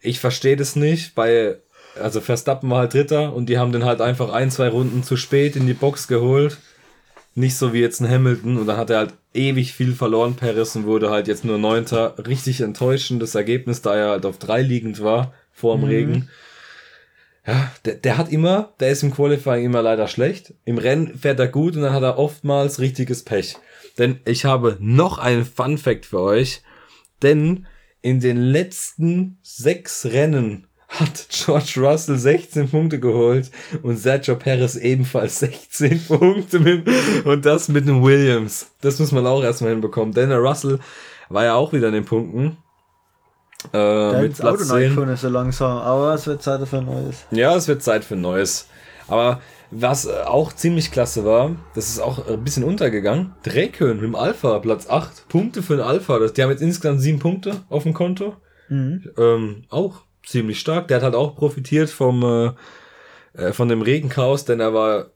ich 0.00 0.20
verstehe 0.20 0.56
das 0.56 0.74
nicht, 0.76 1.14
bei, 1.14 1.56
also 2.00 2.20
Verstappen 2.20 2.70
war 2.70 2.80
halt 2.80 2.94
Dritter 2.94 3.32
und 3.34 3.46
die 3.46 3.58
haben 3.58 3.72
den 3.72 3.84
halt 3.84 4.00
einfach 4.00 4.32
ein, 4.32 4.50
zwei 4.50 4.68
Runden 4.68 5.02
zu 5.02 5.16
spät 5.16 5.56
in 5.56 5.66
die 5.66 5.74
Box 5.74 6.08
geholt. 6.08 6.58
Nicht 7.34 7.56
so 7.56 7.72
wie 7.72 7.80
jetzt 7.80 8.00
ein 8.00 8.10
Hamilton 8.10 8.58
und 8.58 8.66
dann 8.66 8.76
hat 8.76 8.90
er 8.90 8.98
halt 8.98 9.14
ewig 9.32 9.72
viel 9.72 9.94
verloren, 9.94 10.34
Perez, 10.34 10.76
und 10.76 10.84
wurde 10.84 11.08
halt 11.08 11.28
jetzt 11.28 11.44
nur 11.44 11.56
Neunter. 11.56 12.14
Richtig 12.26 12.60
enttäuschendes 12.60 13.34
Ergebnis, 13.34 13.80
da 13.80 13.94
er 13.94 14.10
halt 14.10 14.26
auf 14.26 14.38
drei 14.38 14.60
liegend 14.60 15.02
war, 15.02 15.32
vor 15.50 15.76
dem 15.76 15.82
mhm. 15.82 15.88
Regen. 15.88 16.28
Ja, 17.46 17.72
der, 17.84 17.94
der 17.94 18.18
hat 18.18 18.30
immer, 18.30 18.72
der 18.80 18.90
ist 18.90 19.02
im 19.02 19.12
Qualifying 19.12 19.64
immer 19.64 19.82
leider 19.82 20.08
schlecht. 20.08 20.54
Im 20.64 20.78
Rennen 20.78 21.18
fährt 21.18 21.40
er 21.40 21.48
gut 21.48 21.74
und 21.74 21.82
dann 21.82 21.94
hat 21.94 22.02
er 22.02 22.18
oftmals 22.18 22.80
richtiges 22.80 23.24
Pech. 23.24 23.56
Denn 23.98 24.20
ich 24.24 24.44
habe 24.44 24.76
noch 24.80 25.18
einen 25.18 25.44
Fun 25.44 25.78
Fact 25.78 26.06
für 26.06 26.20
euch. 26.20 26.62
Denn 27.22 27.66
in 28.00 28.20
den 28.20 28.36
letzten 28.36 29.38
sechs 29.42 30.06
Rennen 30.06 30.66
hat 30.88 31.26
George 31.30 31.74
Russell 31.78 32.18
16 32.18 32.68
Punkte 32.68 33.00
geholt 33.00 33.50
und 33.82 33.96
Sergio 33.96 34.36
Perez 34.36 34.76
ebenfalls 34.76 35.38
16 35.38 36.04
Punkte 36.08 36.60
mit, 36.60 36.86
und 37.24 37.46
das 37.46 37.68
mit 37.68 37.88
dem 37.88 38.02
Williams. 38.02 38.70
Das 38.82 38.98
muss 38.98 39.12
man 39.12 39.26
auch 39.26 39.42
erstmal 39.42 39.70
hinbekommen. 39.70 40.12
Denn 40.12 40.28
der 40.28 40.38
Russell 40.38 40.78
war 41.28 41.44
ja 41.44 41.54
auch 41.54 41.72
wieder 41.72 41.88
in 41.88 41.94
den 41.94 42.04
Punkten. 42.04 42.58
Äh, 43.72 44.22
mit 44.22 44.36
Platz 44.36 44.70
Auto 44.70 44.78
10. 44.78 45.08
ist 45.08 45.20
so 45.20 45.28
langsam, 45.28 45.78
aber 45.78 46.14
es 46.14 46.26
wird 46.26 46.42
Zeit 46.42 46.66
für 46.68 46.78
ein 46.78 46.86
neues. 46.86 47.24
Ja, 47.30 47.54
es 47.56 47.68
wird 47.68 47.82
Zeit 47.82 48.04
für 48.04 48.14
ein 48.14 48.20
neues. 48.20 48.66
Aber 49.08 49.40
was 49.72 50.04
äh, 50.04 50.10
auch 50.26 50.52
ziemlich 50.52 50.92
klasse 50.92 51.24
war, 51.24 51.56
das 51.74 51.88
ist 51.88 51.98
auch 51.98 52.28
ein 52.28 52.44
bisschen 52.44 52.62
untergegangen. 52.62 53.34
Drekön 53.42 53.96
mit 53.96 54.04
dem 54.04 54.14
Alpha, 54.14 54.58
Platz 54.58 54.88
8. 54.88 55.28
Punkte 55.28 55.62
für 55.62 55.76
den 55.76 55.84
Alpha. 55.84 56.18
Die 56.18 56.42
haben 56.42 56.50
jetzt 56.50 56.62
insgesamt 56.62 57.00
7 57.00 57.18
Punkte 57.18 57.62
auf 57.70 57.82
dem 57.84 57.94
Konto. 57.94 58.36
Mhm. 58.68 59.10
Ähm, 59.16 59.64
auch 59.70 60.02
ziemlich 60.24 60.60
stark. 60.60 60.88
Der 60.88 60.98
hat 60.98 61.04
halt 61.04 61.14
auch 61.14 61.34
profitiert 61.34 61.88
vom, 61.88 62.22
äh, 62.22 62.52
äh 63.42 63.52
von 63.52 63.68
dem 63.68 63.82
Regenchaos, 63.82 64.44
denn 64.44 64.60
er 64.60 64.74
war 64.74 65.10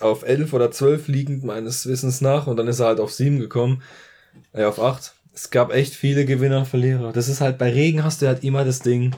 auf 0.00 0.22
11 0.22 0.52
oder 0.54 0.70
12 0.70 1.08
liegend 1.08 1.44
meines 1.44 1.86
Wissens 1.86 2.20
nach 2.20 2.46
und 2.46 2.56
dann 2.56 2.68
ist 2.68 2.80
er 2.80 2.86
halt 2.86 3.00
auf 3.00 3.12
7 3.12 3.38
gekommen. 3.38 3.82
Äh, 4.52 4.64
auf 4.64 4.80
8. 4.80 5.14
Es 5.34 5.50
gab 5.50 5.72
echt 5.72 5.94
viele 5.94 6.24
Gewinner 6.24 6.60
und 6.60 6.68
Verlierer. 6.68 7.12
Das 7.12 7.28
ist 7.28 7.40
halt, 7.40 7.58
bei 7.58 7.70
Regen 7.70 8.02
hast 8.02 8.22
du 8.22 8.26
halt 8.26 8.44
immer 8.44 8.64
das 8.64 8.80
Ding 8.80 9.14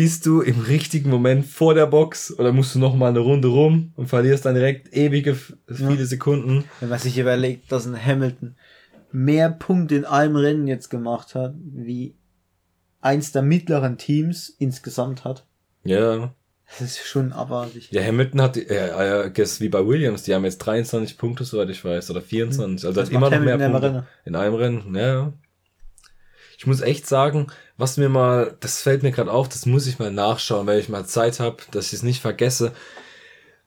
bist 0.00 0.24
du 0.24 0.40
im 0.40 0.58
richtigen 0.60 1.10
Moment 1.10 1.44
vor 1.44 1.74
der 1.74 1.84
Box 1.84 2.32
oder 2.38 2.54
musst 2.54 2.74
du 2.74 2.78
noch 2.78 2.96
mal 2.96 3.10
eine 3.10 3.18
Runde 3.18 3.48
rum 3.48 3.92
und 3.96 4.06
verlierst 4.06 4.46
dann 4.46 4.54
direkt 4.54 4.96
ewige 4.96 5.34
viele 5.34 5.94
ja. 5.94 6.06
Sekunden. 6.06 6.64
Wenn 6.80 6.88
man 6.88 6.98
sich 6.98 7.18
überlegt, 7.18 7.70
dass 7.70 7.84
ein 7.84 8.02
Hamilton 8.02 8.56
mehr 9.12 9.50
Punkte 9.50 9.96
in 9.96 10.06
einem 10.06 10.36
Rennen 10.36 10.66
jetzt 10.66 10.88
gemacht 10.88 11.34
hat, 11.34 11.54
wie 11.74 12.14
eins 13.02 13.32
der 13.32 13.42
mittleren 13.42 13.98
Teams 13.98 14.48
insgesamt 14.48 15.26
hat. 15.26 15.44
Ja. 15.84 16.32
Das 16.78 16.80
ist 16.80 17.06
schon 17.06 17.34
abartig. 17.34 17.90
Ja, 17.90 18.02
Hamilton 18.02 18.40
hat, 18.40 18.56
äh, 18.56 19.26
äh, 19.26 19.60
wie 19.60 19.68
bei 19.68 19.86
Williams, 19.86 20.22
die 20.22 20.34
haben 20.34 20.46
jetzt 20.46 20.60
23 20.60 21.18
Punkte, 21.18 21.44
soweit 21.44 21.68
ich 21.68 21.84
weiß, 21.84 22.10
oder 22.10 22.22
24. 22.22 22.88
Also 22.88 23.02
hat 23.02 23.10
immer 23.10 23.28
noch 23.28 23.38
mehr 23.38 23.58
Punkte. 23.58 24.06
In 24.24 24.34
einem 24.34 24.54
Rennen, 24.54 24.94
ja. 24.94 25.34
Ich 26.60 26.66
muss 26.66 26.82
echt 26.82 27.06
sagen, 27.06 27.46
was 27.78 27.96
mir 27.96 28.10
mal, 28.10 28.54
das 28.60 28.82
fällt 28.82 29.02
mir 29.02 29.12
gerade 29.12 29.32
auf, 29.32 29.48
das 29.48 29.64
muss 29.64 29.86
ich 29.86 29.98
mal 29.98 30.12
nachschauen, 30.12 30.66
wenn 30.66 30.78
ich 30.78 30.90
mal 30.90 31.06
Zeit 31.06 31.40
habe, 31.40 31.56
dass 31.70 31.86
ich 31.86 31.94
es 31.94 32.02
nicht 32.02 32.20
vergesse. 32.20 32.72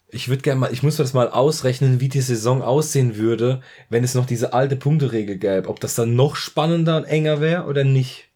Ich 0.09 0.29
würde 0.29 0.43
gerne 0.43 0.59
mal, 0.59 0.71
ich 0.71 0.83
muss 0.83 0.97
das 0.97 1.15
mal 1.15 1.27
ausrechnen, 1.27 1.99
wie 1.99 2.07
die 2.07 2.21
Saison 2.21 2.61
aussehen 2.61 3.15
würde, 3.15 3.63
wenn 3.89 4.03
es 4.03 4.13
noch 4.13 4.27
diese 4.27 4.53
alte 4.53 4.75
Punkteregel 4.75 5.39
gäbe. 5.39 5.69
Ob 5.69 5.79
das 5.79 5.95
dann 5.95 6.15
noch 6.15 6.35
spannender 6.35 6.97
und 6.97 7.05
enger 7.05 7.41
wäre 7.41 7.63
oder 7.63 7.83
nicht. 7.83 8.29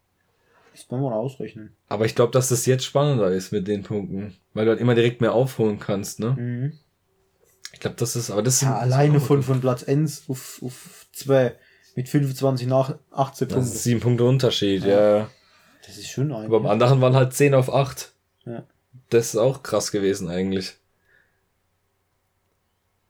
Das 0.74 0.88
kann 0.88 1.04
man 1.04 1.14
ausrechnen. 1.14 1.76
Aber 1.88 2.06
ich 2.06 2.16
glaube, 2.16 2.32
dass 2.32 2.50
das 2.50 2.66
jetzt 2.66 2.84
spannender 2.84 3.30
ist 3.30 3.52
mit 3.52 3.68
den 3.68 3.84
Punkten, 3.84 4.38
weil 4.56 4.66
du 4.66 4.72
halt 4.72 4.82
immer 4.82 4.96
direkt 4.96 5.22
mehr 5.22 5.34
aufholen 5.34 5.78
kannst, 5.78 6.20
ne? 6.20 6.32
Mhm. 6.32 6.80
Ich 7.74 7.80
glaube, 7.80 7.98
das 8.00 8.16
ist, 8.16 8.32
aber 8.32 8.42
das 8.42 8.62
ja, 8.62 8.76
alleine 8.76 9.20
von, 9.20 9.44
von 9.44 9.62
Platz 9.62 9.84
1 9.84 10.24
auf, 10.30 10.64
auf 10.64 11.06
2 11.12 11.56
mit 11.98 12.08
25 12.08 12.68
nach 12.68 12.96
18 13.10 13.48
Punkten. 13.48 13.66
Das 13.66 13.76
ist 13.76 13.84
7 13.84 14.00
Punkte 14.00 14.24
Unterschied, 14.24 14.84
ja. 14.84 15.18
ja. 15.18 15.30
Das 15.84 15.98
ist 15.98 16.10
schon 16.10 16.32
eigentlich. 16.32 16.46
Aber 16.46 16.60
beim 16.60 16.72
anderen 16.72 17.02
waren 17.02 17.16
halt 17.16 17.34
10 17.34 17.56
auf 17.56 17.74
8. 17.74 18.14
Ja. 18.46 18.64
Das 19.10 19.30
ist 19.30 19.36
auch 19.36 19.64
krass 19.64 19.92
gewesen 19.92 20.30
eigentlich. 20.30 20.76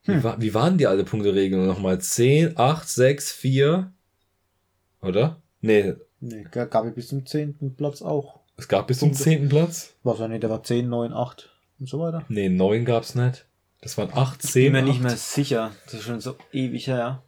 Hm. 0.06 0.20
Wie, 0.20 0.24
war, 0.24 0.41
wie 0.41 0.53
waren 0.53 0.77
die 0.77 0.88
alte 0.88 1.03
Punkteregeln 1.03 1.67
nochmal? 1.67 2.00
10, 2.00 2.58
8, 2.58 2.88
6, 2.88 3.34
4? 3.34 3.91
Oder? 5.01 5.41
Nee. 5.60 5.96
Nee, 6.22 6.46
gab 6.50 6.86
es 6.86 6.96
bis 6.96 7.10
zum 7.10 7.25
10. 7.25 7.75
Platz 7.75 8.01
auch. 8.01 8.39
Es 8.56 8.70
gab 8.70 8.88
bis 8.88 9.00
zum 9.00 9.13
10. 9.13 9.50
Platz? 9.50 9.96
Was 10.03 10.20
war 10.20 10.29
nicht, 10.29 10.44
der 10.44 10.50
war 10.50 10.63
10, 10.63 10.88
9, 10.88 11.12
8 11.12 11.50
und 11.79 11.89
so 11.89 12.00
weiter. 12.00 12.24
Nee, 12.29 12.48
9 12.48 12.86
gab's 12.86 13.15
nicht. 13.15 13.48
Das 13.82 13.98
waren 13.98 14.13
8, 14.13 14.41
10. 14.41 14.48
Ich 14.48 14.72
bin 14.72 14.72
mir 14.72 14.79
8. 14.79 14.86
nicht 14.88 15.03
mehr 15.03 15.17
sicher. 15.17 15.72
Das 15.84 15.96
ist 15.96 16.03
schon 16.03 16.22
so 16.22 16.38
ewig 16.53 16.88
her. 16.88 17.22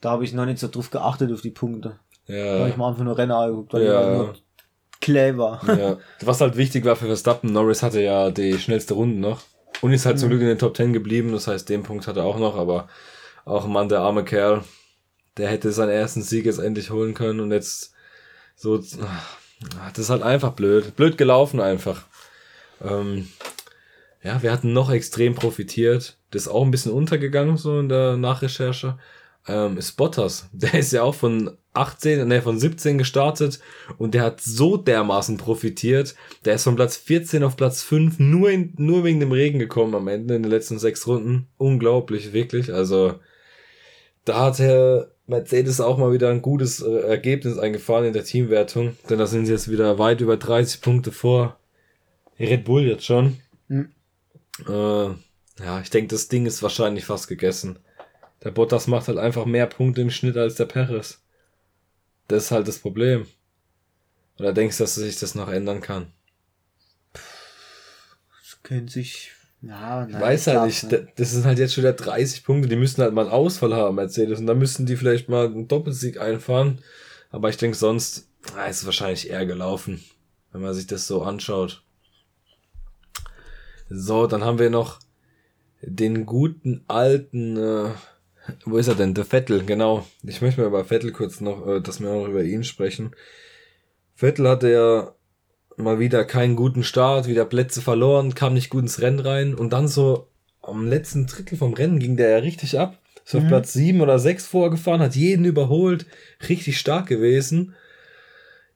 Da 0.00 0.10
habe 0.10 0.24
ich 0.24 0.32
noch 0.32 0.46
nicht 0.46 0.58
so 0.58 0.68
drauf 0.68 0.90
geachtet 0.90 1.32
auf 1.32 1.40
die 1.40 1.50
Punkte. 1.50 1.98
Ja. 2.26 2.54
Da 2.54 2.58
habe 2.60 2.68
ich 2.70 2.76
mal 2.76 2.90
einfach 2.90 3.04
nur 3.04 3.16
Renner 3.16 3.38
angeguckt, 3.38 3.72
weil 3.72 3.84
ja. 3.84 4.00
ich 4.00 4.18
nur 4.18 4.34
clever. 5.00 5.60
Ja. 5.66 5.98
Was 6.22 6.40
halt 6.40 6.56
wichtig 6.56 6.84
war 6.84 6.96
für 6.96 7.06
Verstappen, 7.06 7.52
Norris 7.52 7.82
hatte 7.82 8.00
ja 8.00 8.30
die 8.30 8.58
schnellste 8.58 8.94
Runde 8.94 9.18
noch. 9.18 9.42
Und 9.82 9.92
ist 9.92 10.06
halt 10.06 10.16
mhm. 10.16 10.20
zum 10.20 10.28
Glück 10.30 10.40
in 10.40 10.48
den 10.48 10.58
Top 10.58 10.76
10 10.76 10.92
geblieben, 10.92 11.32
das 11.32 11.46
heißt, 11.46 11.68
den 11.68 11.82
Punkt 11.82 12.06
hat 12.06 12.16
er 12.16 12.24
auch 12.24 12.38
noch, 12.38 12.56
aber 12.56 12.88
auch 13.44 13.66
ein 13.66 13.72
Mann, 13.72 13.88
der 13.88 14.00
arme 14.00 14.24
Kerl, 14.24 14.64
der 15.36 15.48
hätte 15.48 15.70
seinen 15.70 15.90
ersten 15.90 16.22
Sieg 16.22 16.46
jetzt 16.46 16.58
endlich 16.58 16.90
holen 16.90 17.14
können 17.14 17.40
und 17.40 17.52
jetzt 17.52 17.92
so, 18.56 18.78
das 18.78 19.98
ist 19.98 20.10
halt 20.10 20.22
einfach 20.22 20.52
blöd. 20.52 20.96
Blöd 20.96 21.18
gelaufen 21.18 21.60
einfach. 21.60 22.02
Ähm, 22.82 23.28
ja, 24.22 24.42
wir 24.42 24.50
hatten 24.50 24.72
noch 24.72 24.90
extrem 24.90 25.34
profitiert. 25.34 26.16
Das 26.30 26.42
ist 26.42 26.48
auch 26.48 26.64
ein 26.64 26.70
bisschen 26.70 26.92
untergegangen, 26.92 27.56
so 27.56 27.78
in 27.78 27.88
der 27.88 28.16
Nachrecherche. 28.16 28.98
Ähm, 29.48 29.76
ist 29.76 29.92
Bottas. 29.92 30.48
Der 30.52 30.74
ist 30.74 30.92
ja 30.92 31.02
auch 31.02 31.14
von 31.14 31.56
18, 31.72 32.26
ne, 32.26 32.42
von 32.42 32.58
17 32.58 32.96
gestartet 32.96 33.60
und 33.98 34.14
der 34.14 34.22
hat 34.22 34.40
so 34.40 34.78
dermaßen 34.78 35.36
profitiert. 35.36 36.14
Der 36.46 36.54
ist 36.54 36.64
von 36.64 36.74
Platz 36.74 36.96
14 36.96 37.42
auf 37.42 37.56
Platz 37.56 37.82
5 37.82 38.18
nur, 38.18 38.50
in, 38.50 38.72
nur 38.78 39.04
wegen 39.04 39.20
dem 39.20 39.32
Regen 39.32 39.58
gekommen 39.58 39.94
am 39.94 40.08
Ende 40.08 40.34
in 40.34 40.42
den 40.42 40.50
letzten 40.50 40.78
sechs 40.78 41.06
Runden. 41.06 41.48
Unglaublich, 41.58 42.32
wirklich. 42.32 42.72
Also, 42.72 43.16
da 44.24 44.46
hat 44.46 44.58
Herr 44.58 45.10
Mercedes 45.26 45.80
auch 45.80 45.98
mal 45.98 46.12
wieder 46.12 46.30
ein 46.30 46.40
gutes 46.40 46.80
äh, 46.80 47.00
Ergebnis 47.00 47.58
eingefahren 47.58 48.06
in 48.06 48.12
der 48.12 48.24
Teamwertung, 48.24 48.96
denn 49.10 49.18
da 49.18 49.26
sind 49.26 49.46
sie 49.46 49.52
jetzt 49.52 49.70
wieder 49.70 49.98
weit 49.98 50.20
über 50.20 50.36
30 50.36 50.80
Punkte 50.80 51.12
vor 51.12 51.58
Red 52.38 52.64
Bull 52.64 52.84
jetzt 52.84 53.04
schon. 53.04 53.38
Mhm. 53.68 53.90
Äh, 54.66 55.08
ja, 55.64 55.80
ich 55.82 55.90
denke, 55.90 56.08
das 56.08 56.28
Ding 56.28 56.46
ist 56.46 56.62
wahrscheinlich 56.62 57.04
fast 57.04 57.28
gegessen. 57.28 57.78
Der 58.44 58.50
Bottas 58.50 58.86
macht 58.86 59.08
halt 59.08 59.18
einfach 59.18 59.44
mehr 59.44 59.66
Punkte 59.66 60.02
im 60.02 60.10
Schnitt 60.10 60.36
als 60.36 60.56
der 60.56 60.66
Perez. 60.66 61.22
Das 62.28 62.44
ist 62.44 62.50
halt 62.50 62.68
das 62.68 62.78
Problem. 62.78 63.26
Oder 64.38 64.52
denkst 64.52 64.76
du, 64.76 64.84
dass 64.84 64.96
sich 64.96 65.18
das 65.18 65.34
noch 65.34 65.48
ändern 65.48 65.80
kann? 65.80 66.12
Das 67.12 68.62
könnte 68.62 68.92
sich. 68.92 69.32
Ja, 69.62 70.00
nein, 70.00 70.10
ich 70.10 70.20
weiß 70.20 70.46
halt 70.48 70.66
nicht. 70.66 70.90
Ne? 70.90 71.08
Das 71.16 71.30
sind 71.32 71.44
halt 71.44 71.58
jetzt 71.58 71.74
schon 71.74 71.82
wieder 71.82 71.94
30 71.94 72.44
Punkte. 72.44 72.68
Die 72.68 72.76
müssen 72.76 73.02
halt 73.02 73.14
mal 73.14 73.22
einen 73.22 73.30
Ausfall 73.30 73.74
haben, 73.74 73.96
Mercedes. 73.96 74.38
Und 74.38 74.46
dann 74.46 74.58
müssten 74.58 74.86
die 74.86 74.96
vielleicht 74.96 75.28
mal 75.28 75.46
einen 75.46 75.68
Doppelsieg 75.68 76.20
einfahren. 76.20 76.80
Aber 77.30 77.48
ich 77.48 77.56
denke, 77.56 77.76
sonst 77.76 78.28
ah, 78.54 78.66
ist 78.66 78.80
es 78.80 78.86
wahrscheinlich 78.86 79.30
eher 79.30 79.46
gelaufen, 79.46 80.02
wenn 80.52 80.60
man 80.60 80.74
sich 80.74 80.86
das 80.86 81.06
so 81.06 81.22
anschaut. 81.22 81.82
So, 83.88 84.26
dann 84.26 84.44
haben 84.44 84.58
wir 84.58 84.70
noch 84.70 84.98
den 85.82 86.26
guten 86.26 86.84
alten, 86.88 87.56
äh, 87.56 87.90
wo 88.64 88.76
ist 88.76 88.88
er 88.88 88.94
denn? 88.94 89.14
Der 89.14 89.24
Vettel, 89.24 89.64
genau. 89.64 90.06
Ich 90.22 90.42
möchte 90.42 90.60
mal 90.60 90.68
über 90.68 90.84
Vettel 90.84 91.12
kurz 91.12 91.40
noch, 91.40 91.66
äh, 91.66 91.80
dass 91.80 92.00
wir 92.00 92.10
auch 92.10 92.22
noch 92.22 92.28
über 92.28 92.42
ihn 92.42 92.64
sprechen. 92.64 93.14
Vettel 94.14 94.48
hatte 94.48 94.70
ja 94.70 95.14
mal 95.76 95.98
wieder 95.98 96.24
keinen 96.24 96.56
guten 96.56 96.82
Start, 96.82 97.26
wieder 97.26 97.44
Plätze 97.44 97.82
verloren, 97.82 98.34
kam 98.34 98.54
nicht 98.54 98.70
gut 98.70 98.82
ins 98.82 99.00
Rennen 99.00 99.20
rein 99.20 99.54
und 99.54 99.72
dann 99.72 99.88
so 99.88 100.28
am 100.62 100.86
letzten 100.86 101.26
Drittel 101.26 101.58
vom 101.58 101.74
Rennen 101.74 101.98
ging 101.98 102.16
der 102.16 102.30
ja 102.30 102.38
richtig 102.38 102.78
ab. 102.78 102.98
Ist 103.24 103.34
mhm. 103.34 103.40
auf 103.42 103.48
Platz 103.48 103.72
sieben 103.72 104.00
oder 104.00 104.18
sechs 104.18 104.46
vorgefahren, 104.46 105.00
hat 105.00 105.14
jeden 105.14 105.44
überholt, 105.44 106.06
richtig 106.48 106.78
stark 106.78 107.06
gewesen. 107.08 107.74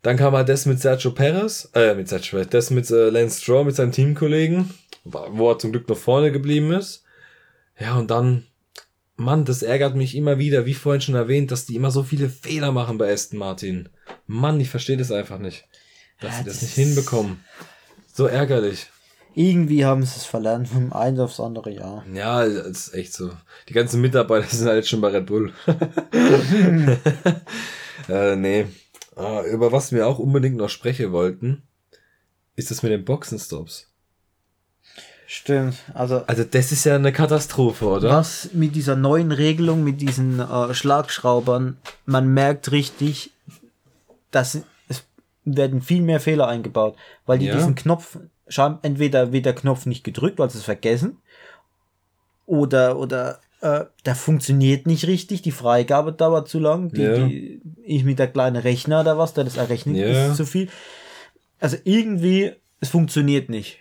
Dann 0.03 0.17
kam 0.17 0.35
halt 0.35 0.49
das 0.49 0.67
mit 0.67 0.81
Sergio 0.81 1.11
Perez, 1.11 1.71
äh, 1.75 1.95
mit 1.95 2.09
Sergio, 2.09 2.45
das 2.45 2.71
mit 2.71 2.91
äh, 2.91 3.11
Lance 3.11 3.41
Stroll, 3.41 3.65
mit 3.65 3.77
seinem 3.77 3.93
Teamkollegen 3.93 4.71
wo 5.05 5.51
er 5.51 5.59
zum 5.59 5.73
Glück 5.73 5.89
noch 5.89 5.97
vorne 5.97 6.33
geblieben 6.33 6.73
ist. 6.73 7.05
Ja, 7.79 7.99
und 7.99 8.11
dann, 8.11 8.47
Mann, 9.21 9.45
das 9.45 9.61
ärgert 9.63 9.97
mich 9.97 10.17
immer 10.17 10.39
wieder, 10.39 10.65
wie 10.65 10.73
vorhin 10.73 11.03
schon 11.03 11.15
erwähnt, 11.15 11.51
dass 11.51 11.67
die 11.67 11.77
immer 11.77 11.91
so 11.91 12.03
viele 12.03 12.31
Fehler 12.31 12.73
machen 12.73 12.97
bei 12.97 13.13
Aston 13.13 13.39
Martin. 13.39 13.91
Mann, 14.27 14.59
ich 14.59 14.71
verstehe 14.71 14.97
das 14.97 15.13
einfach 15.13 15.39
nicht. 15.39 15.67
Dass 16.21 16.33
ja, 16.33 16.39
sie 16.39 16.45
das, 16.45 16.55
das 16.55 16.63
nicht 16.63 16.75
hinbekommen. 16.75 17.45
So 18.15 18.25
ärgerlich. 18.25 18.87
Irgendwie 19.35 19.85
haben 19.85 20.05
sie 20.05 20.17
es 20.17 20.25
verlernt 20.25 20.69
vom 20.69 20.95
einen 20.95 21.21
aufs 21.21 21.39
andere 21.39 21.71
Jahr. 21.71 22.03
Ja, 22.15 22.47
das 22.47 22.89
ist 22.89 22.95
echt 22.95 23.13
so. 23.13 23.31
Die 23.69 23.75
ganzen 23.75 24.01
Mitarbeiter 24.01 24.49
sind 24.49 24.69
halt 24.69 24.87
schon 24.87 25.03
bei 25.03 25.09
Red 25.09 25.27
Bull. 25.27 25.53
äh, 28.09 28.37
nee. 28.37 28.69
Ah, 29.17 29.43
über 29.43 29.71
was 29.71 29.93
wir 29.93 30.07
auch 30.07 30.19
unbedingt 30.19 30.57
noch 30.57 30.71
sprechen 30.71 31.13
wollten, 31.13 31.63
ist 32.57 32.71
das 32.71 32.83
mit 32.83 32.91
den 32.91 33.05
Boxenstops. 33.05 33.90
Stimmt. 35.33 35.77
Also, 35.95 36.25
also 36.27 36.43
das 36.43 36.73
ist 36.73 36.83
ja 36.83 36.97
eine 36.97 37.13
Katastrophe, 37.13 37.87
oder? 37.87 38.11
Was 38.11 38.51
mit 38.53 38.75
dieser 38.75 38.97
neuen 38.97 39.31
Regelung, 39.31 39.85
mit 39.85 40.01
diesen 40.01 40.41
äh, 40.41 40.75
Schlagschraubern, 40.75 41.77
man 42.05 42.35
merkt 42.35 42.73
richtig, 42.73 43.31
dass 44.33 44.59
es 44.89 45.05
werden 45.45 45.83
viel 45.83 46.03
mehr 46.03 46.19
Fehler 46.19 46.49
eingebaut, 46.49 46.97
weil 47.27 47.39
die 47.39 47.47
ja. 47.47 47.55
diesen 47.55 47.77
Knopf, 47.77 48.19
entweder 48.83 49.31
wird 49.31 49.47
der 49.47 49.55
Knopf 49.55 49.87
nicht 49.87 50.03
gedrückt, 50.03 50.41
weil 50.41 50.51
sie 50.51 50.59
es 50.59 50.65
vergessen, 50.65 51.19
oder, 52.47 52.99
oder 52.99 53.39
äh, 53.61 53.85
der 54.05 54.17
funktioniert 54.17 54.89
nicht 54.89 55.07
richtig, 55.07 55.43
die 55.43 55.53
Freigabe 55.53 56.13
dauert 56.13 56.49
zu 56.49 56.59
lang, 56.59 56.91
die, 56.91 57.03
ja. 57.03 57.15
die, 57.15 57.63
ich 57.85 58.03
mit 58.03 58.19
der 58.19 58.27
kleinen 58.27 58.57
Rechner 58.57 59.03
oder 59.03 59.17
was, 59.17 59.33
der 59.33 59.45
das 59.45 59.59
errechnet, 59.59 59.95
ja. 59.95 60.27
ist 60.27 60.37
zu 60.37 60.45
viel. 60.45 60.69
Also 61.61 61.77
irgendwie, 61.85 62.51
es 62.81 62.89
funktioniert 62.89 63.49
nicht. 63.49 63.79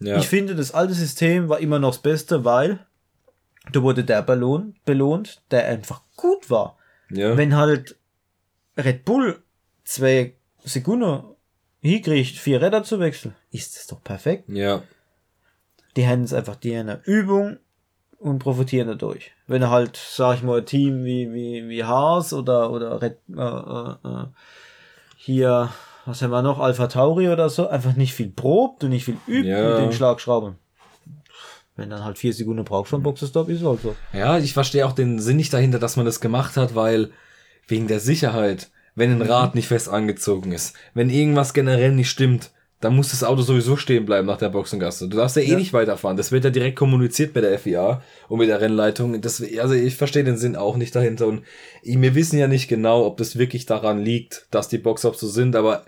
Ja. 0.00 0.18
Ich 0.18 0.28
finde, 0.28 0.54
das 0.54 0.72
alte 0.72 0.94
System 0.94 1.48
war 1.48 1.60
immer 1.60 1.78
noch 1.78 1.90
das 1.90 2.02
Beste, 2.02 2.44
weil 2.44 2.84
da 3.72 3.82
wurde 3.82 4.04
der 4.04 4.22
Ballon 4.22 4.74
belohnt, 4.84 5.42
der 5.50 5.66
einfach 5.66 6.02
gut 6.16 6.50
war. 6.50 6.78
Ja. 7.10 7.36
Wenn 7.36 7.56
halt 7.56 7.96
Red 8.76 9.04
Bull 9.04 9.42
zwei 9.84 10.34
Sekunden 10.64 11.22
hinkriegt, 11.80 12.36
vier 12.36 12.62
Räder 12.62 12.82
zu 12.82 12.98
wechseln, 13.00 13.34
ist 13.50 13.76
das 13.76 13.86
doch 13.86 14.02
perfekt. 14.02 14.48
Ja. 14.48 14.82
Die 15.96 16.06
haben 16.06 16.22
es 16.22 16.32
einfach 16.32 16.56
die 16.56 16.74
eine 16.74 17.00
Übung 17.04 17.58
und 18.18 18.38
profitieren 18.38 18.88
dadurch. 18.88 19.32
Wenn 19.46 19.68
halt, 19.68 19.96
sag 19.96 20.36
ich 20.36 20.42
mal, 20.42 20.60
ein 20.60 20.66
Team 20.66 21.04
wie, 21.04 21.32
wie, 21.32 21.68
wie 21.68 21.84
Haas 21.84 22.32
oder, 22.32 22.70
oder 22.70 23.02
Red, 23.02 23.18
äh, 23.28 23.40
äh, 23.40 24.22
äh 24.22 24.26
hier 25.16 25.70
was 26.10 26.22
haben 26.22 26.30
wir 26.30 26.42
noch, 26.42 26.58
Alpha 26.58 26.86
Tauri 26.86 27.28
oder 27.28 27.48
so, 27.48 27.68
einfach 27.68 27.96
nicht 27.96 28.14
viel 28.14 28.28
probt 28.28 28.84
und 28.84 28.90
nicht 28.90 29.04
viel 29.04 29.16
übt 29.26 29.48
ja. 29.48 29.70
mit 29.70 29.78
den 29.78 29.92
Schlagschrauben. 29.92 30.56
Wenn 31.76 31.90
dann 31.90 32.04
halt 32.04 32.18
vier 32.18 32.34
Sekunden 32.34 32.64
braucht 32.64 32.88
schon 32.88 33.02
Boxenstopp, 33.02 33.48
ist 33.48 33.64
halt 33.64 33.80
so. 33.80 33.94
Ja, 34.12 34.38
ich 34.38 34.52
verstehe 34.52 34.86
auch 34.86 34.92
den 34.92 35.18
Sinn 35.18 35.36
nicht 35.36 35.52
dahinter, 35.52 35.78
dass 35.78 35.96
man 35.96 36.04
das 36.04 36.20
gemacht 36.20 36.56
hat, 36.56 36.74
weil 36.74 37.10
wegen 37.68 37.86
der 37.86 38.00
Sicherheit, 38.00 38.70
wenn 38.94 39.12
ein 39.12 39.22
Rad 39.22 39.54
mhm. 39.54 39.58
nicht 39.58 39.68
fest 39.68 39.88
angezogen 39.88 40.52
ist, 40.52 40.74
wenn 40.94 41.08
irgendwas 41.08 41.54
generell 41.54 41.92
nicht 41.92 42.10
stimmt, 42.10 42.50
dann 42.80 42.96
muss 42.96 43.10
das 43.10 43.22
Auto 43.24 43.42
sowieso 43.42 43.76
stehen 43.76 44.06
bleiben 44.06 44.26
nach 44.26 44.38
der 44.38 44.48
Boxengasse. 44.48 45.08
Du 45.08 45.18
darfst 45.18 45.36
ja 45.36 45.42
eh 45.42 45.50
ja. 45.50 45.56
nicht 45.56 45.74
weiterfahren. 45.74 46.16
Das 46.16 46.32
wird 46.32 46.44
ja 46.44 46.50
direkt 46.50 46.76
kommuniziert 46.76 47.34
mit 47.34 47.44
der 47.44 47.58
FIA 47.58 48.02
und 48.28 48.38
mit 48.38 48.48
der 48.48 48.60
Rennleitung. 48.60 49.20
Das, 49.20 49.42
also 49.60 49.74
ich 49.74 49.96
verstehe 49.96 50.24
den 50.24 50.38
Sinn 50.38 50.56
auch 50.56 50.76
nicht 50.76 50.96
dahinter. 50.96 51.26
Und 51.26 51.44
wir 51.82 52.14
wissen 52.14 52.38
ja 52.38 52.48
nicht 52.48 52.68
genau, 52.68 53.04
ob 53.04 53.18
das 53.18 53.38
wirklich 53.38 53.66
daran 53.66 54.02
liegt, 54.02 54.46
dass 54.50 54.68
die 54.68 54.78
Boxstops 54.78 55.20
so 55.20 55.28
sind, 55.28 55.56
aber 55.56 55.84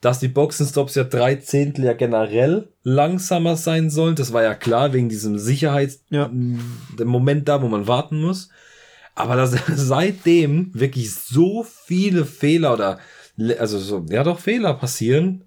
dass 0.00 0.18
die 0.18 0.28
Boxenstops 0.28 0.94
ja 0.94 1.04
drei 1.04 1.36
Zehntel 1.36 1.84
ja 1.84 1.92
generell 1.92 2.68
langsamer 2.82 3.56
sein 3.56 3.90
sollen, 3.90 4.16
das 4.16 4.32
war 4.32 4.42
ja 4.42 4.54
klar, 4.54 4.92
wegen 4.92 5.08
diesem 5.08 5.38
Sicherheits, 5.38 6.02
ja. 6.08 6.28
dem 6.28 7.08
Moment 7.08 7.48
da, 7.48 7.62
wo 7.62 7.68
man 7.68 7.86
warten 7.86 8.20
muss. 8.20 8.48
Aber 9.14 9.36
dass 9.36 9.54
seitdem 9.74 10.70
wirklich 10.72 11.14
so 11.14 11.64
viele 11.64 12.24
Fehler 12.24 12.72
oder, 12.72 12.98
also 13.58 13.78
so, 13.78 14.06
ja 14.08 14.24
doch 14.24 14.38
Fehler 14.38 14.74
passieren, 14.74 15.44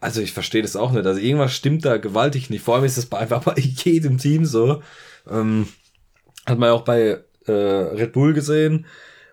also 0.00 0.20
ich 0.20 0.32
verstehe 0.32 0.62
das 0.62 0.76
auch 0.76 0.92
nicht. 0.92 1.06
Also 1.06 1.20
irgendwas 1.20 1.52
stimmt 1.52 1.84
da 1.84 1.96
gewaltig 1.96 2.50
nicht. 2.50 2.62
Vor 2.62 2.76
allem 2.76 2.84
ist 2.84 2.98
das 2.98 3.10
einfach 3.18 3.42
bei 3.42 3.54
jedem 3.56 4.18
Team 4.18 4.44
so. 4.44 4.82
Ähm, 5.28 5.66
hat 6.46 6.58
man 6.58 6.68
ja 6.68 6.72
auch 6.72 6.84
bei 6.84 7.18
äh, 7.46 7.52
Red 7.52 8.12
Bull 8.12 8.32
gesehen 8.32 8.86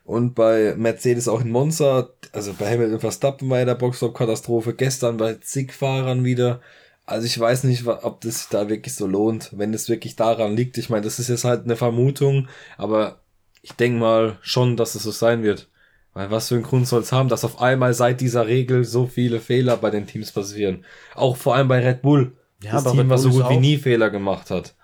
und 0.05 0.35
bei 0.35 0.75
Mercedes 0.77 1.27
auch 1.27 1.41
in 1.41 1.51
Monza. 1.51 2.09
Also 2.31 2.53
bei 2.53 2.71
Hamilton 2.71 2.99
Verstappen 2.99 3.49
war 3.49 3.59
ja 3.59 3.65
der 3.65 3.75
Boxstop-Katastrophe. 3.75 4.75
Gestern 4.75 5.17
bei 5.17 5.33
zig 5.35 5.73
Fahrern 5.73 6.23
wieder. 6.23 6.61
Also 7.05 7.25
ich 7.25 7.39
weiß 7.39 7.65
nicht, 7.65 7.85
ob 7.87 8.21
das 8.21 8.47
da 8.49 8.69
wirklich 8.69 8.95
so 8.95 9.07
lohnt, 9.07 9.51
wenn 9.55 9.73
es 9.73 9.89
wirklich 9.89 10.15
daran 10.15 10.55
liegt. 10.55 10.77
Ich 10.77 10.89
meine, 10.89 11.03
das 11.03 11.19
ist 11.19 11.27
jetzt 11.27 11.43
halt 11.43 11.65
eine 11.65 11.75
Vermutung, 11.75 12.47
aber 12.77 13.19
ich 13.61 13.73
denke 13.73 13.99
mal 13.99 14.37
schon, 14.41 14.77
dass 14.77 14.95
es 14.95 15.03
so 15.03 15.11
sein 15.11 15.43
wird. 15.43 15.69
Weil 16.13 16.31
was 16.31 16.47
für 16.47 16.55
einen 16.55 16.63
Grund 16.63 16.87
soll 16.87 17.01
es 17.01 17.11
haben, 17.11 17.27
dass 17.27 17.43
auf 17.43 17.59
einmal 17.59 17.93
seit 17.93 18.21
dieser 18.21 18.47
Regel 18.47 18.85
so 18.85 19.07
viele 19.07 19.39
Fehler 19.39 19.75
bei 19.75 19.89
den 19.89 20.07
Teams 20.07 20.31
passieren? 20.31 20.85
Auch 21.15 21.35
vor 21.35 21.55
allem 21.55 21.67
bei 21.67 21.85
Red 21.85 22.01
Bull. 22.01 22.37
Ja, 22.61 22.73
das 22.73 22.91
Team, 22.91 23.09
was 23.09 23.23
so 23.23 23.31
gut 23.31 23.49
wie 23.49 23.57
nie 23.57 23.77
Fehler 23.77 24.09
gemacht 24.09 24.49
hat. 24.49 24.75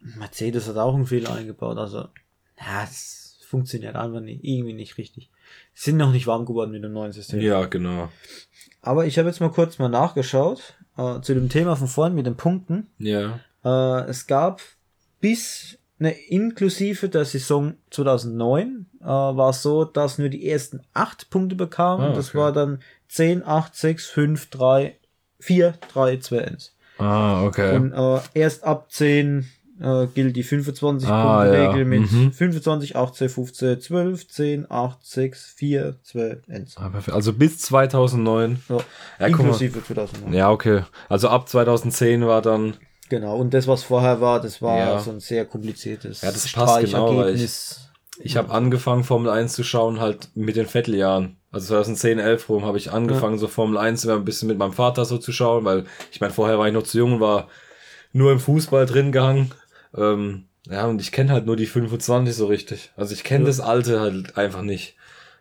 Mercedes 0.00 0.68
hat 0.68 0.76
auch 0.76 0.94
einen 0.94 1.06
Fehler 1.06 1.34
eingebaut, 1.34 1.78
also 1.78 2.08
ja, 2.58 2.84
es 2.84 3.23
funktioniert 3.54 3.94
einfach 3.94 4.18
nicht, 4.18 4.42
irgendwie 4.42 4.72
nicht 4.72 4.98
richtig. 4.98 5.30
Sind 5.74 5.96
noch 5.96 6.10
nicht 6.10 6.26
warm 6.26 6.44
geworden 6.44 6.72
mit 6.72 6.82
dem 6.82 6.92
neuen 6.92 7.12
System. 7.12 7.40
Ja, 7.40 7.66
genau. 7.66 8.08
Aber 8.82 9.06
ich 9.06 9.16
habe 9.16 9.28
jetzt 9.28 9.38
mal 9.38 9.52
kurz 9.52 9.78
mal 9.78 9.88
nachgeschaut 9.88 10.74
äh, 10.98 11.20
zu 11.20 11.34
dem 11.34 11.48
Thema 11.48 11.76
von 11.76 11.86
vorhin 11.86 12.16
mit 12.16 12.26
den 12.26 12.34
Punkten. 12.34 12.88
Ja. 12.98 13.38
Äh, 13.64 14.08
es 14.08 14.26
gab 14.26 14.60
bis 15.20 15.78
ne, 15.98 16.10
inklusive 16.10 17.08
der 17.08 17.24
Saison 17.24 17.74
2009 17.90 18.86
äh, 19.00 19.04
war 19.06 19.50
es 19.50 19.62
so, 19.62 19.84
dass 19.84 20.18
nur 20.18 20.30
die 20.30 20.48
ersten 20.48 20.80
acht 20.92 21.30
Punkte 21.30 21.54
bekamen. 21.54 22.06
Ah, 22.06 22.08
okay. 22.08 22.16
Das 22.16 22.34
war 22.34 22.50
dann 22.50 22.80
10, 23.06 23.46
8, 23.46 23.72
6, 23.72 24.06
5, 24.08 24.50
3, 24.50 24.96
4, 25.38 25.74
3, 25.92 26.16
2, 26.16 26.44
1. 26.44 26.76
Ah, 26.98 27.44
okay. 27.44 27.76
Und 27.76 27.92
äh, 27.92 28.20
erst 28.34 28.64
ab 28.64 28.90
10 28.90 29.48
äh, 29.80 30.06
gilt 30.06 30.36
die 30.36 30.44
25-Punkte-Regel 30.44 31.08
ah, 31.10 31.76
ja. 31.76 31.84
mit 31.84 32.10
mhm. 32.10 32.32
25, 32.32 32.96
18, 32.96 33.28
15, 33.28 33.80
12, 33.80 34.28
10, 34.28 34.70
8, 34.70 34.98
6, 35.04 35.54
4, 35.56 35.96
2, 36.02 36.36
1. 36.48 36.76
Ah, 36.76 36.92
also 37.12 37.32
bis 37.32 37.58
2009. 37.58 38.62
Ja, 38.68 38.78
ja 39.18 39.26
inklusive 39.26 39.84
2009. 39.84 40.32
Ja, 40.32 40.50
okay. 40.50 40.82
Also 41.08 41.28
ab 41.28 41.48
2010 41.48 42.26
war 42.26 42.42
dann 42.42 42.74
Genau, 43.10 43.36
und 43.36 43.52
das, 43.52 43.68
was 43.68 43.82
vorher 43.82 44.20
war, 44.20 44.40
das 44.40 44.62
war 44.62 44.78
ja. 44.78 44.98
so 44.98 45.10
ein 45.10 45.20
sehr 45.20 45.44
kompliziertes 45.44 46.22
ja, 46.22 46.32
das 46.32 46.50
passt 46.50 46.80
genau, 46.80 47.26
ich, 47.26 47.76
Ich 48.20 48.36
habe 48.36 48.50
angefangen, 48.50 49.04
Formel 49.04 49.30
1 49.30 49.52
zu 49.52 49.62
schauen, 49.62 50.00
halt 50.00 50.30
mit 50.34 50.56
den 50.56 50.66
Vetteljahren. 50.66 51.36
Also 51.52 51.74
2010, 51.74 52.18
11 52.18 52.48
rum 52.48 52.64
habe 52.64 52.78
ich 52.78 52.92
angefangen, 52.92 53.34
ja. 53.34 53.40
so 53.40 53.48
Formel 53.48 53.76
1 53.76 54.04
immer 54.04 54.14
ein 54.14 54.24
bisschen 54.24 54.48
mit 54.48 54.56
meinem 54.56 54.72
Vater 54.72 55.04
so 55.04 55.18
zu 55.18 55.32
schauen, 55.32 55.64
weil 55.64 55.84
ich 56.10 56.20
meine, 56.20 56.32
vorher 56.32 56.58
war 56.58 56.66
ich 56.66 56.72
noch 56.72 56.82
zu 56.84 56.98
jung 56.98 57.14
und 57.14 57.20
war 57.20 57.48
nur 58.12 58.32
im 58.32 58.40
Fußball 58.40 58.86
drin 58.86 59.12
gehangen. 59.12 59.52
Ähm, 59.96 60.46
ja, 60.66 60.86
und 60.86 61.00
ich 61.00 61.12
kenne 61.12 61.32
halt 61.32 61.46
nur 61.46 61.56
die 61.56 61.66
25 61.66 62.34
so 62.34 62.46
richtig. 62.46 62.92
Also 62.96 63.12
ich 63.12 63.24
kenne 63.24 63.44
ja. 63.44 63.48
das 63.48 63.60
Alte 63.60 64.00
halt 64.00 64.36
einfach 64.36 64.62
nicht. 64.62 64.96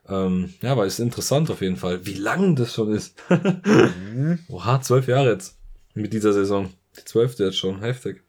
Ähm, 0.10 0.54
ja, 0.62 0.74
aber 0.74 0.86
ist 0.86 1.00
interessant 1.00 1.50
auf 1.50 1.62
jeden 1.62 1.78
Fall, 1.78 2.06
wie 2.06 2.16
lang 2.16 2.56
das 2.56 2.74
schon 2.74 2.92
ist. 2.92 3.16
mhm. 3.30 4.39
Oha, 4.50 4.82
zwölf 4.82 5.08
Jahre 5.08 5.32
jetzt 5.32 5.58
mit 5.94 6.12
dieser 6.12 6.34
Saison. 6.34 6.74
Die 6.98 7.06
zwölfte 7.06 7.46
jetzt 7.46 7.58
schon, 7.58 7.80
heftig. 7.80 8.22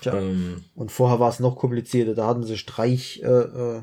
Tja. 0.00 0.14
Ähm, 0.14 0.64
und 0.74 0.92
vorher 0.92 1.18
war 1.18 1.30
es 1.30 1.40
noch 1.40 1.56
komplizierter. 1.56 2.14
Da 2.14 2.26
hatten 2.28 2.44
sie 2.44 2.56
Streich, 2.56 3.20
äh, 3.22 3.26
äh, 3.26 3.82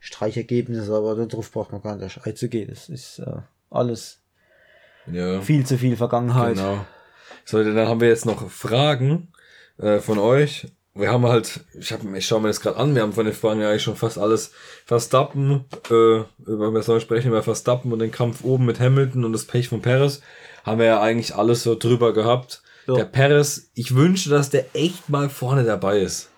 Streichergebnisse, 0.00 0.94
aber 0.94 1.14
darauf 1.26 1.50
braucht 1.52 1.72
man 1.72 1.82
gar 1.82 1.96
nicht 1.96 2.26
einzugehen. 2.26 2.68
Das 2.68 2.88
ist 2.88 3.18
äh, 3.18 3.36
alles 3.70 4.20
ja. 5.10 5.42
viel 5.42 5.66
zu 5.66 5.76
viel 5.76 5.96
Vergangenheit. 5.96 6.56
Genau. 6.56 6.86
So, 7.44 7.62
dann 7.62 7.76
haben 7.88 8.00
wir 8.00 8.08
jetzt 8.08 8.24
noch 8.24 8.50
Fragen 8.50 9.28
äh, 9.78 9.98
von 9.98 10.18
euch. 10.18 10.66
Wir 10.94 11.10
haben 11.10 11.26
halt, 11.26 11.60
ich, 11.78 11.92
hab, 11.92 12.00
ich 12.14 12.26
schaue 12.26 12.40
mir 12.40 12.48
das 12.48 12.60
gerade 12.60 12.76
an, 12.76 12.94
wir 12.94 13.02
haben 13.02 13.12
von 13.12 13.24
den 13.24 13.34
Fragen 13.34 13.60
ja 13.60 13.70
eigentlich 13.70 13.82
schon 13.82 13.96
fast 13.96 14.16
alles 14.16 14.52
Verstappen, 14.86 15.64
äh, 15.90 16.20
über 16.46 16.72
wir 16.72 16.82
sollen 16.82 17.00
sprechen 17.00 17.28
über 17.28 17.42
Verstappen 17.42 17.92
und 17.92 17.98
den 17.98 18.12
Kampf 18.12 18.44
oben 18.44 18.64
mit 18.64 18.78
Hamilton 18.78 19.24
und 19.24 19.32
das 19.32 19.44
Pech 19.44 19.68
von 19.68 19.82
Perez, 19.82 20.20
haben 20.62 20.78
wir 20.78 20.86
ja 20.86 21.00
eigentlich 21.00 21.34
alles 21.34 21.64
so 21.64 21.74
drüber 21.74 22.12
gehabt. 22.12 22.62
Ja. 22.86 22.94
Der 22.94 23.04
Perez, 23.06 23.70
ich 23.74 23.96
wünsche, 23.96 24.30
dass 24.30 24.50
der 24.50 24.66
echt 24.74 25.08
mal 25.08 25.30
vorne 25.30 25.64
dabei 25.64 25.98
ist. 25.98 26.30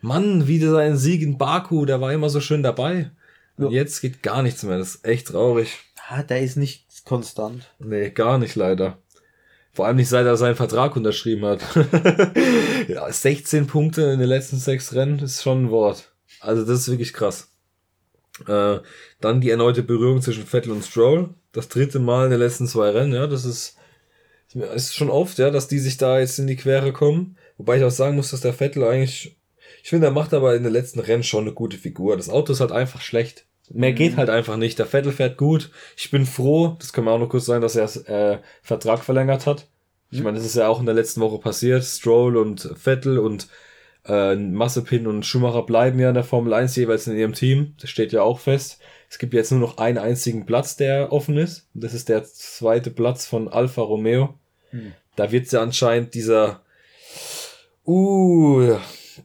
Mann, 0.00 0.48
wieder 0.48 0.72
sein 0.72 0.96
Sieg 0.96 1.22
in 1.22 1.38
Baku, 1.38 1.86
der 1.86 2.00
war 2.00 2.12
immer 2.12 2.30
so 2.30 2.40
schön 2.40 2.62
dabei. 2.62 3.10
Und 3.56 3.66
ja. 3.66 3.80
jetzt 3.80 4.00
geht 4.00 4.22
gar 4.22 4.42
nichts 4.42 4.62
mehr. 4.64 4.78
Das 4.78 4.96
ist 4.96 5.06
echt 5.06 5.28
traurig. 5.28 5.78
Ah, 6.08 6.22
der 6.22 6.42
ist 6.42 6.56
nicht 6.56 7.04
konstant. 7.04 7.72
Nee, 7.78 8.10
gar 8.10 8.38
nicht 8.38 8.56
leider. 8.56 8.98
Vor 9.74 9.86
allem 9.86 9.96
nicht 9.96 10.08
seit 10.08 10.24
er 10.24 10.36
seinen 10.36 10.54
Vertrag 10.54 10.94
unterschrieben 10.94 11.44
hat. 11.44 11.60
ja, 12.88 13.10
16 13.10 13.66
Punkte 13.66 14.02
in 14.02 14.20
den 14.20 14.28
letzten 14.28 14.56
sechs 14.56 14.94
Rennen 14.94 15.18
ist 15.18 15.42
schon 15.42 15.64
ein 15.64 15.70
Wort. 15.70 16.12
Also 16.40 16.64
das 16.64 16.80
ist 16.80 16.90
wirklich 16.90 17.12
krass. 17.12 17.50
Äh, 18.46 18.78
dann 19.20 19.40
die 19.40 19.50
erneute 19.50 19.82
Berührung 19.82 20.22
zwischen 20.22 20.46
Vettel 20.46 20.70
und 20.70 20.84
Stroll. 20.84 21.34
Das 21.50 21.68
dritte 21.68 21.98
Mal 21.98 22.26
in 22.26 22.30
den 22.30 22.40
letzten 22.40 22.68
zwei 22.68 22.90
Rennen, 22.90 23.12
ja, 23.12 23.26
das 23.26 23.44
ist, 23.44 23.76
ist 24.52 24.94
schon 24.94 25.10
oft, 25.10 25.38
ja, 25.38 25.50
dass 25.50 25.66
die 25.66 25.80
sich 25.80 25.96
da 25.96 26.20
jetzt 26.20 26.38
in 26.38 26.46
die 26.46 26.56
Quere 26.56 26.92
kommen. 26.92 27.36
Wobei 27.58 27.78
ich 27.78 27.84
auch 27.84 27.90
sagen 27.90 28.16
muss, 28.16 28.30
dass 28.30 28.40
der 28.40 28.54
Vettel 28.54 28.84
eigentlich, 28.84 29.36
ich 29.82 29.88
finde, 29.88 30.06
er 30.06 30.12
macht 30.12 30.34
aber 30.34 30.54
in 30.54 30.62
den 30.62 30.72
letzten 30.72 31.00
Rennen 31.00 31.24
schon 31.24 31.44
eine 31.44 31.52
gute 31.52 31.78
Figur. 31.78 32.16
Das 32.16 32.28
Auto 32.28 32.52
ist 32.52 32.60
halt 32.60 32.72
einfach 32.72 33.00
schlecht. 33.00 33.46
Mehr 33.70 33.92
mhm. 33.92 33.96
geht 33.96 34.16
halt 34.16 34.30
einfach 34.30 34.56
nicht. 34.56 34.78
Der 34.78 34.86
Vettel 34.86 35.12
fährt 35.12 35.36
gut. 35.38 35.70
Ich 35.96 36.10
bin 36.10 36.26
froh, 36.26 36.76
das 36.78 36.92
kann 36.92 37.04
man 37.04 37.14
auch 37.14 37.18
noch 37.18 37.28
kurz 37.28 37.46
sagen, 37.46 37.62
dass 37.62 37.76
er 37.76 38.08
äh, 38.08 38.38
Vertrag 38.62 39.04
verlängert 39.04 39.46
hat. 39.46 39.66
Ich 40.10 40.18
mhm. 40.18 40.24
meine, 40.24 40.36
das 40.38 40.46
ist 40.46 40.56
ja 40.56 40.68
auch 40.68 40.80
in 40.80 40.86
der 40.86 40.94
letzten 40.94 41.20
Woche 41.20 41.38
passiert. 41.38 41.84
Stroll 41.84 42.36
und 42.36 42.70
Vettel 42.76 43.18
und 43.18 43.48
äh, 44.06 44.36
Massepin 44.36 45.06
und 45.06 45.24
Schumacher 45.24 45.62
bleiben 45.62 45.98
ja 45.98 46.08
in 46.08 46.14
der 46.14 46.24
Formel 46.24 46.52
1 46.52 46.76
jeweils 46.76 47.06
in 47.06 47.16
ihrem 47.16 47.32
Team. 47.32 47.74
Das 47.80 47.90
steht 47.90 48.12
ja 48.12 48.22
auch 48.22 48.38
fest. 48.38 48.80
Es 49.08 49.18
gibt 49.18 49.32
jetzt 49.32 49.50
nur 49.50 49.60
noch 49.60 49.78
einen 49.78 49.98
einzigen 49.98 50.44
Platz, 50.44 50.76
der 50.76 51.12
offen 51.12 51.38
ist. 51.38 51.68
Das 51.72 51.94
ist 51.94 52.08
der 52.08 52.24
zweite 52.24 52.90
Platz 52.90 53.26
von 53.26 53.48
Alfa 53.48 53.82
Romeo. 53.82 54.34
Mhm. 54.72 54.92
Da 55.16 55.30
wird 55.32 55.50
ja 55.52 55.62
anscheinend 55.62 56.14
dieser 56.14 56.62
uh, 57.86 58.76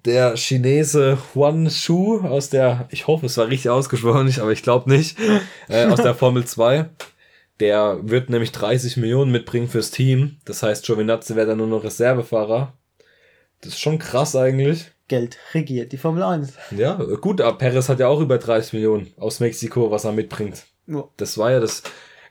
der 0.06 0.36
Chinese 0.36 1.18
Huan 1.34 1.70
Shu 1.70 2.20
aus 2.20 2.50
der, 2.50 2.88
ich 2.92 3.08
hoffe, 3.08 3.26
es 3.26 3.38
war 3.38 3.48
richtig 3.48 3.70
ausgesprochen, 3.70 4.34
aber 4.40 4.52
ich 4.52 4.64
glaube 4.64 4.90
nicht, 4.90 5.18
äh, 5.68 5.86
aus 5.86 6.02
der 6.02 6.16
Formel 6.16 6.46
2. 6.46 6.90
Der 7.60 8.00
wird 8.04 8.30
nämlich 8.30 8.52
30 8.52 8.98
Millionen 8.98 9.32
mitbringen 9.32 9.68
fürs 9.68 9.92
Team. 9.92 10.38
Das 10.46 10.64
heißt, 10.64 10.86
Giovinazzi 10.86 11.36
wäre 11.36 11.48
dann 11.48 11.58
nur 11.58 11.68
noch 11.68 11.84
Reservefahrer. 11.84 12.74
Das 13.62 13.74
ist 13.74 13.82
schon 13.82 14.00
krass 14.00 14.36
eigentlich. 14.36 14.92
Geld 15.10 15.38
regiert 15.54 15.92
die 15.92 15.98
Formel 15.98 16.24
1. 16.24 16.54
Ja, 16.72 16.94
gut, 16.94 17.42
aber 17.42 17.58
Perez 17.58 17.90
hat 17.90 18.00
ja 18.00 18.08
auch 18.08 18.22
über 18.22 18.38
30 18.38 18.74
Millionen 18.74 19.12
aus 19.18 19.42
Mexiko, 19.42 19.92
was 19.92 20.06
er 20.06 20.14
mitbringt. 20.14 20.64
Ja. 20.88 21.04
Das 21.18 21.38
war 21.38 21.52
ja 21.52 21.60
das. 21.60 21.84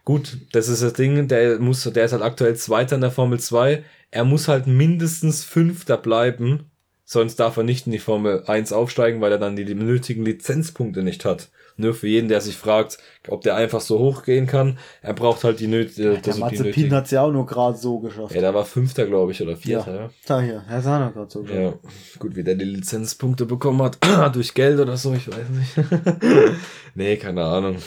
Gut, 0.05 0.39
das 0.53 0.69
ist 0.69 0.83
das 0.83 0.95
Ding, 0.95 1.29
der 1.29 1.59
muss, 1.59 1.83
der 1.83 2.05
ist 2.05 2.13
halt 2.13 2.23
aktuell 2.23 2.57
Zweiter 2.57 2.95
in 2.95 3.03
der 3.03 3.11
Formel 3.11 3.39
2. 3.39 3.85
Er 4.11 4.25
muss 4.25 4.49
halt 4.49 4.67
mindestens 4.67 5.45
Fünfter 5.45 5.99
bleiben, 5.99 6.68
sonst 7.11 7.37
darf 7.37 7.57
er 7.57 7.63
nicht 7.63 7.87
in 7.87 7.93
die 7.93 7.99
Formel 7.99 8.45
1 8.47 8.71
aufsteigen, 8.71 9.23
weil 9.23 9.33
er 9.33 9.39
dann 9.39 9.57
die, 9.57 9.65
nötigen 9.65 10.27
Lizenzpunkte 10.27 11.03
nicht 11.03 11.25
hat. 11.25 11.49
Nur 11.79 11.95
für 11.95 12.07
jeden, 12.07 12.29
der 12.29 12.43
sich 12.43 12.57
fragt, 12.57 12.99
ob 13.29 13.41
der 13.41 13.55
einfach 13.55 13.81
so 13.81 13.99
hochgehen 13.99 14.47
kann. 14.47 14.79
Er 15.01 15.15
braucht 15.15 15.43
halt 15.43 15.59
die, 15.61 15.69
nöt 15.69 15.97
ja, 15.97 16.17
der 16.17 16.37
Mazepin 16.37 16.93
hat 16.93 17.07
es 17.07 17.13
ja 17.13 17.23
auch 17.23 17.33
nur 17.33 17.47
gerade 17.47 17.79
so 17.79 17.99
geschafft. 18.01 18.35
Ja, 18.35 18.43
da 18.43 18.53
war 18.53 18.67
Fünfter, 18.67 19.07
glaube 19.07 19.33
ich, 19.33 19.41
oder 19.41 19.57
Vierter. 19.57 19.95
Ja, 19.95 20.01
ja. 20.03 20.11
da 20.27 20.41
hier, 20.43 20.65
er 20.69 20.79
auch 20.81 20.99
noch 20.99 21.15
gerade 21.15 21.31
so 21.31 21.43
geschafft. 21.43 21.79
Ja, 21.83 22.19
gut, 22.19 22.37
wie 22.37 22.45
der 22.45 22.57
die 22.57 22.67
Lizenzpunkte 22.67 23.47
bekommen 23.47 23.81
hat, 23.81 23.99
durch 24.35 24.53
Geld 24.53 24.79
oder 24.79 24.99
so, 24.99 25.15
ich 25.15 25.29
weiß 25.29 25.49
nicht. 25.49 25.77
nee, 26.95 27.17
keine 27.17 27.45
Ahnung. 27.45 27.79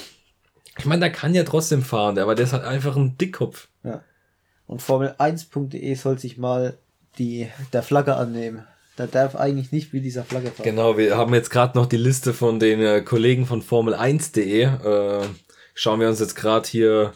Ich 0.80 0.86
meine, 0.86 1.02
der 1.02 1.12
kann 1.12 1.36
ja 1.36 1.44
trotzdem 1.44 1.84
fahren, 1.84 2.18
aber 2.18 2.34
der 2.34 2.46
ist 2.46 2.54
halt 2.54 2.64
einfach 2.64 2.96
ein 2.96 3.20
Dickkopf. 3.20 3.68
Ja. 3.84 4.02
Und 4.66 4.82
Formel1.de 4.82 5.94
soll 5.94 6.18
sich 6.18 6.40
mal 6.40 6.78
die, 7.20 7.50
der 7.72 7.84
Flagge 7.84 8.16
annehmen. 8.16 8.66
Da 9.02 9.08
darf 9.08 9.36
eigentlich 9.36 9.72
nicht 9.72 9.94
wie 9.94 10.00
dieser 10.00 10.24
Flagge 10.24 10.52
fahren. 10.52 10.64
Genau, 10.64 10.96
wir 10.96 11.18
haben 11.18 11.34
jetzt 11.34 11.50
gerade 11.50 11.76
noch 11.76 11.88
die 11.88 11.98
Liste 11.98 12.34
von 12.34 12.60
den 12.60 12.80
äh, 12.82 13.02
Kollegen 13.02 13.48
von 13.48 13.64
Formel1.de. 13.64 14.62
Äh, 14.62 15.26
schauen 15.74 16.00
wir 16.00 16.08
uns 16.08 16.20
jetzt 16.20 16.36
gerade 16.36 16.70
hier 16.70 17.14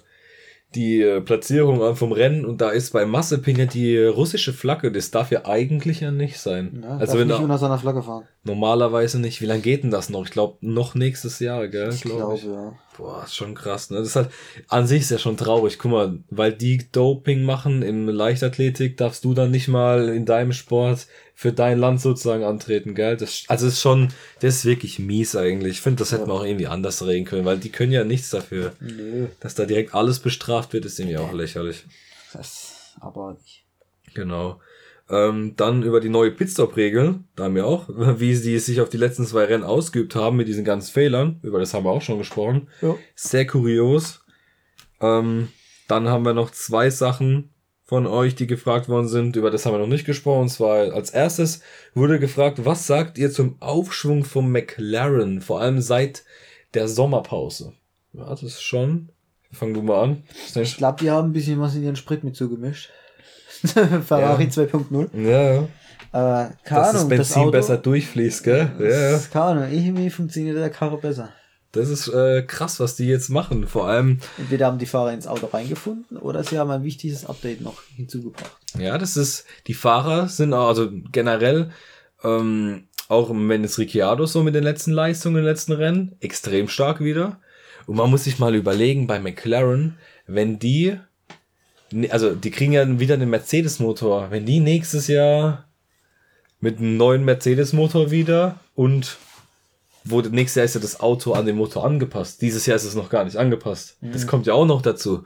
die 0.73 1.03
äh, 1.03 1.21
Platzierung 1.21 1.83
an 1.83 1.95
vom 1.95 2.11
Rennen 2.11 2.43
und 2.43 2.59
da 2.59 2.71
ist 2.71 2.91
bei 2.91 3.05
Massepin 3.05 3.57
ja 3.57 3.65
die 3.67 3.99
russische 3.99 4.51
Flagge. 4.51 4.91
Das 4.91 5.11
darf 5.11 5.29
ja 5.29 5.45
eigentlich 5.45 5.99
ja 5.99 6.09
nicht 6.09 6.39
sein. 6.39 6.81
Ja, 6.81 6.97
also 6.97 7.05
darf 7.05 7.19
wenn 7.19 7.27
nicht 7.27 7.39
unter 7.39 7.59
seiner 7.59 7.77
Flagge 7.77 8.01
fahren. 8.01 8.23
Normalerweise 8.43 9.21
nicht. 9.21 9.39
Wie 9.41 9.45
lange 9.45 9.61
geht 9.61 9.83
denn 9.83 9.91
das 9.91 10.09
noch? 10.09 10.25
Ich 10.25 10.31
glaube 10.31 10.57
noch 10.61 10.95
nächstes 10.95 11.39
Jahr, 11.39 11.67
gell? 11.67 11.93
Ich 11.93 12.01
glaube, 12.01 12.39
glaub, 12.39 12.43
ja. 12.43 12.73
Boah, 12.97 13.23
ist 13.25 13.35
schon 13.35 13.55
krass, 13.55 13.89
ne? 13.89 13.97
Das 13.97 14.07
ist 14.07 14.15
halt, 14.15 14.29
an 14.69 14.87
sich 14.87 15.01
ist 15.01 15.11
ja 15.11 15.17
schon 15.17 15.37
traurig. 15.37 15.79
Guck 15.79 15.91
mal, 15.91 16.19
weil 16.29 16.53
die 16.53 16.89
Doping 16.91 17.43
machen 17.43 17.81
im 17.81 18.07
Leichtathletik, 18.07 18.97
darfst 18.97 19.25
du 19.25 19.33
dann 19.33 19.51
nicht 19.51 19.67
mal 19.67 20.09
in 20.09 20.25
deinem 20.25 20.53
Sport 20.53 21.07
für 21.33 21.51
dein 21.51 21.77
Land 21.77 21.99
sozusagen 21.99 22.45
antreten, 22.45 22.95
gell? 22.95 23.17
Das, 23.17 23.43
also 23.47 23.67
ist 23.67 23.81
schon, 23.81 24.09
das 24.39 24.55
ist 24.55 24.65
wirklich 24.65 24.99
mies 24.99 25.35
eigentlich. 25.35 25.73
Ich 25.73 25.81
finde, 25.81 25.99
das 25.99 26.13
hätten 26.13 26.27
wir 26.27 26.33
auch 26.33 26.45
irgendwie 26.45 26.67
anders 26.67 27.05
regeln 27.05 27.25
können, 27.25 27.45
weil 27.45 27.57
die 27.57 27.71
können 27.71 27.91
ja 27.91 28.05
nichts 28.05 28.29
dafür. 28.29 28.71
Nö. 28.79 29.27
Dass 29.41 29.55
da 29.55 29.65
direkt 29.65 29.93
alles 29.93 30.19
bestraft 30.19 30.71
wird, 30.71 30.85
ist 30.85 30.97
irgendwie 30.97 31.17
auch 31.17 31.33
lächerlich. 31.33 31.83
Das, 32.31 32.93
aber 33.01 33.33
nicht. 33.33 33.65
Genau. 34.13 34.61
Ähm, 35.07 35.53
dann 35.55 35.83
über 35.83 35.99
die 35.99 36.09
neue 36.09 36.31
Pitstop-Regel, 36.31 37.19
da 37.35 37.43
haben 37.43 37.55
wir 37.55 37.67
auch, 37.67 37.87
wie 37.89 38.35
sie 38.35 38.57
sich 38.57 38.81
auf 38.81 38.89
die 38.89 38.97
letzten 38.97 39.25
zwei 39.25 39.45
Rennen 39.45 39.63
ausgeübt 39.63 40.15
haben 40.15 40.37
mit 40.37 40.47
diesen 40.47 40.65
ganzen 40.65 40.91
Fehlern, 40.91 41.39
über 41.43 41.59
das 41.59 41.73
haben 41.73 41.85
wir 41.85 41.91
auch 41.91 42.01
schon 42.01 42.17
gesprochen. 42.17 42.69
Ja. 42.81 42.95
Sehr 43.13 43.45
kurios. 43.45 44.25
Ähm, 44.99 45.49
dann 45.87 46.09
haben 46.09 46.25
wir 46.25 46.33
noch 46.33 46.49
zwei 46.49 46.89
Sachen 46.89 47.51
von 47.83 48.07
euch, 48.07 48.33
die 48.33 48.47
gefragt 48.47 48.89
worden 48.89 49.07
sind, 49.07 49.35
über 49.35 49.51
das 49.51 49.65
haben 49.65 49.73
wir 49.73 49.79
noch 49.79 49.87
nicht 49.87 50.05
gesprochen. 50.05 50.43
Und 50.43 50.49
zwar 50.49 50.91
als 50.93 51.11
erstes 51.11 51.61
wurde 51.93 52.19
gefragt, 52.19 52.65
was 52.65 52.87
sagt 52.87 53.19
ihr 53.19 53.31
zum 53.31 53.57
Aufschwung 53.59 54.23
von 54.23 54.51
McLaren, 54.51 55.39
vor 55.41 55.61
allem 55.61 55.81
seit 55.81 56.23
der 56.73 56.87
Sommerpause? 56.87 57.73
Ja, 58.13 58.29
das 58.29 58.41
ist 58.41 58.61
schon. 58.61 59.09
Fang 59.51 59.73
du 59.73 59.83
mal 59.83 60.03
an. 60.03 60.23
Ich 60.55 60.77
glaube, 60.77 60.97
die 60.99 61.11
haben 61.11 61.29
ein 61.29 61.33
bisschen 61.33 61.59
was 61.59 61.75
in 61.75 61.83
ihren 61.83 61.95
Sprit 61.95 62.23
mit 62.23 62.35
zugemischt. 62.35 62.89
Ferrari 64.05 64.43
ja. 64.43 64.49
2.0. 64.49 65.07
Ja, 65.13 65.53
ja. 65.53 65.67
Aber 66.11 66.53
keine 66.63 66.81
Dass 66.81 66.89
Ahnung, 66.89 67.09
das 67.09 67.17
Benzin 67.17 67.43
das 67.43 67.51
besser 67.51 67.77
durchfließt, 67.77 68.43
gell? 68.43 68.71
Ja, 68.79 69.11
ja. 69.11 69.19
Keine 69.31 69.45
Ahnung, 69.45 69.71
irgendwie 69.71 70.09
funktioniert 70.09 70.55
der 70.57 70.69
Karre 70.69 70.97
besser. 70.97 71.29
Das 71.75 71.89
ist 71.89 72.07
äh, 72.07 72.41
krass, 72.43 72.79
was 72.79 72.95
die 72.95 73.05
jetzt 73.05 73.27
machen. 73.27 73.67
Vor 73.67 73.87
allem. 73.87 74.19
Entweder 74.37 74.67
haben 74.67 74.79
die 74.79 74.85
Fahrer 74.85 75.11
ins 75.11 75.27
Auto 75.27 75.47
reingefunden 75.47 76.17
oder 76.17 76.41
sie 76.43 76.57
haben 76.57 76.71
ein 76.71 76.83
wichtiges 76.83 77.25
Update 77.25 77.59
noch 77.59 77.81
hinzugebracht. 77.95 78.55
Ja, 78.79 78.97
das 78.97 79.17
ist. 79.17 79.45
Die 79.67 79.73
Fahrer 79.73 80.29
sind 80.29 80.53
also 80.53 80.89
generell, 81.11 81.71
ähm, 82.23 82.87
auch 83.09 83.29
wenn 83.29 83.65
es 83.65 83.77
Ricciardo 83.77 84.25
so 84.25 84.41
mit 84.41 84.55
den 84.55 84.63
letzten 84.63 84.91
Leistungen, 84.91 85.35
den 85.35 85.43
letzten 85.43 85.73
Rennen, 85.73 86.15
extrem 86.21 86.69
stark 86.69 87.01
wieder. 87.01 87.41
Und 87.87 87.97
man 87.97 88.09
muss 88.09 88.23
sich 88.23 88.39
mal 88.39 88.55
überlegen, 88.55 89.05
bei 89.05 89.19
McLaren, 89.19 89.97
wenn 90.27 90.59
die 90.59 90.97
also 92.09 92.35
die 92.35 92.51
kriegen 92.51 92.73
ja 92.73 92.99
wieder 92.99 93.17
den 93.17 93.29
Mercedes-Motor. 93.29 94.31
Wenn 94.31 94.45
die 94.45 94.59
nächstes 94.59 95.07
Jahr 95.07 95.65
mit 96.59 96.79
einem 96.79 96.97
neuen 96.97 97.23
Mercedes-Motor 97.25 98.11
wieder 98.11 98.59
und 98.75 99.17
wo 100.03 100.21
nächstes 100.21 100.55
Jahr 100.55 100.65
ist 100.65 100.75
ja 100.75 100.81
das 100.81 100.99
Auto 100.99 101.33
an 101.33 101.45
den 101.45 101.55
Motor 101.55 101.85
angepasst. 101.85 102.41
Dieses 102.41 102.65
Jahr 102.65 102.75
ist 102.75 102.85
es 102.85 102.95
noch 102.95 103.09
gar 103.09 103.23
nicht 103.23 103.37
angepasst. 103.37 103.97
Mhm. 104.01 104.11
Das 104.11 104.27
kommt 104.27 104.45
ja 104.45 104.53
auch 104.53 104.65
noch 104.65 104.81
dazu. 104.81 105.23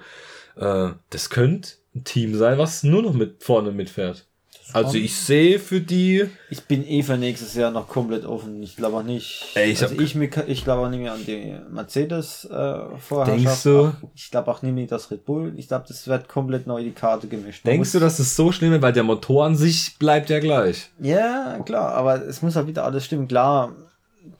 Äh, 0.55 0.89
das 1.09 1.29
könnte 1.29 1.71
ein 1.95 2.03
Team 2.05 2.35
sein, 2.35 2.57
was 2.57 2.83
nur 2.83 3.01
noch 3.01 3.13
mit 3.13 3.43
vorne 3.43 3.71
mitfährt. 3.71 4.28
Also 4.73 4.97
ich 4.97 5.15
sehe 5.15 5.59
für 5.59 5.81
die. 5.81 6.29
Ich 6.49 6.63
bin 6.65 6.87
eh 6.87 7.01
für 7.03 7.17
nächstes 7.17 7.55
Jahr 7.55 7.71
noch 7.71 7.87
komplett 7.87 8.25
offen. 8.25 8.61
Ich 8.61 8.75
glaube 8.75 8.97
auch 8.97 9.03
nicht. 9.03 9.45
Ey, 9.55 9.71
ich 9.71 9.81
also 9.81 9.99
ich, 9.99 10.15
ich 10.15 10.63
glaube 10.63 10.85
auch 10.85 10.89
nicht 10.89 10.99
mehr 10.99 11.13
an 11.13 11.25
die 11.25 11.55
Mercedes 11.69 12.45
äh, 12.45 12.97
Vorherrschaft. 12.97 13.45
Denkst 13.45 13.63
du? 13.63 13.91
Ich 14.15 14.31
glaube 14.31 14.51
auch 14.51 14.61
nicht 14.61 14.73
mehr 14.73 14.87
das 14.87 15.09
Red 15.11 15.25
Bull. 15.25 15.53
Ich 15.57 15.67
glaube, 15.67 15.85
das 15.87 16.07
wird 16.07 16.27
komplett 16.27 16.67
neu 16.67 16.83
die 16.83 16.91
Karte 16.91 17.27
gemischt. 17.27 17.65
Man 17.65 17.73
Denkst 17.73 17.91
du, 17.93 17.99
dass 17.99 18.19
es 18.19 18.35
so 18.35 18.51
schlimm 18.51 18.73
ist, 18.73 18.81
weil 18.81 18.93
der 18.93 19.03
Motor 19.03 19.45
an 19.45 19.55
sich 19.55 19.97
bleibt 19.97 20.29
ja 20.29 20.39
gleich? 20.39 20.89
Ja, 20.99 21.59
klar, 21.65 21.93
aber 21.93 22.25
es 22.25 22.41
muss 22.41 22.55
halt 22.55 22.67
wieder 22.67 22.83
alles 22.83 23.05
stimmen. 23.05 23.27
Klar, 23.27 23.75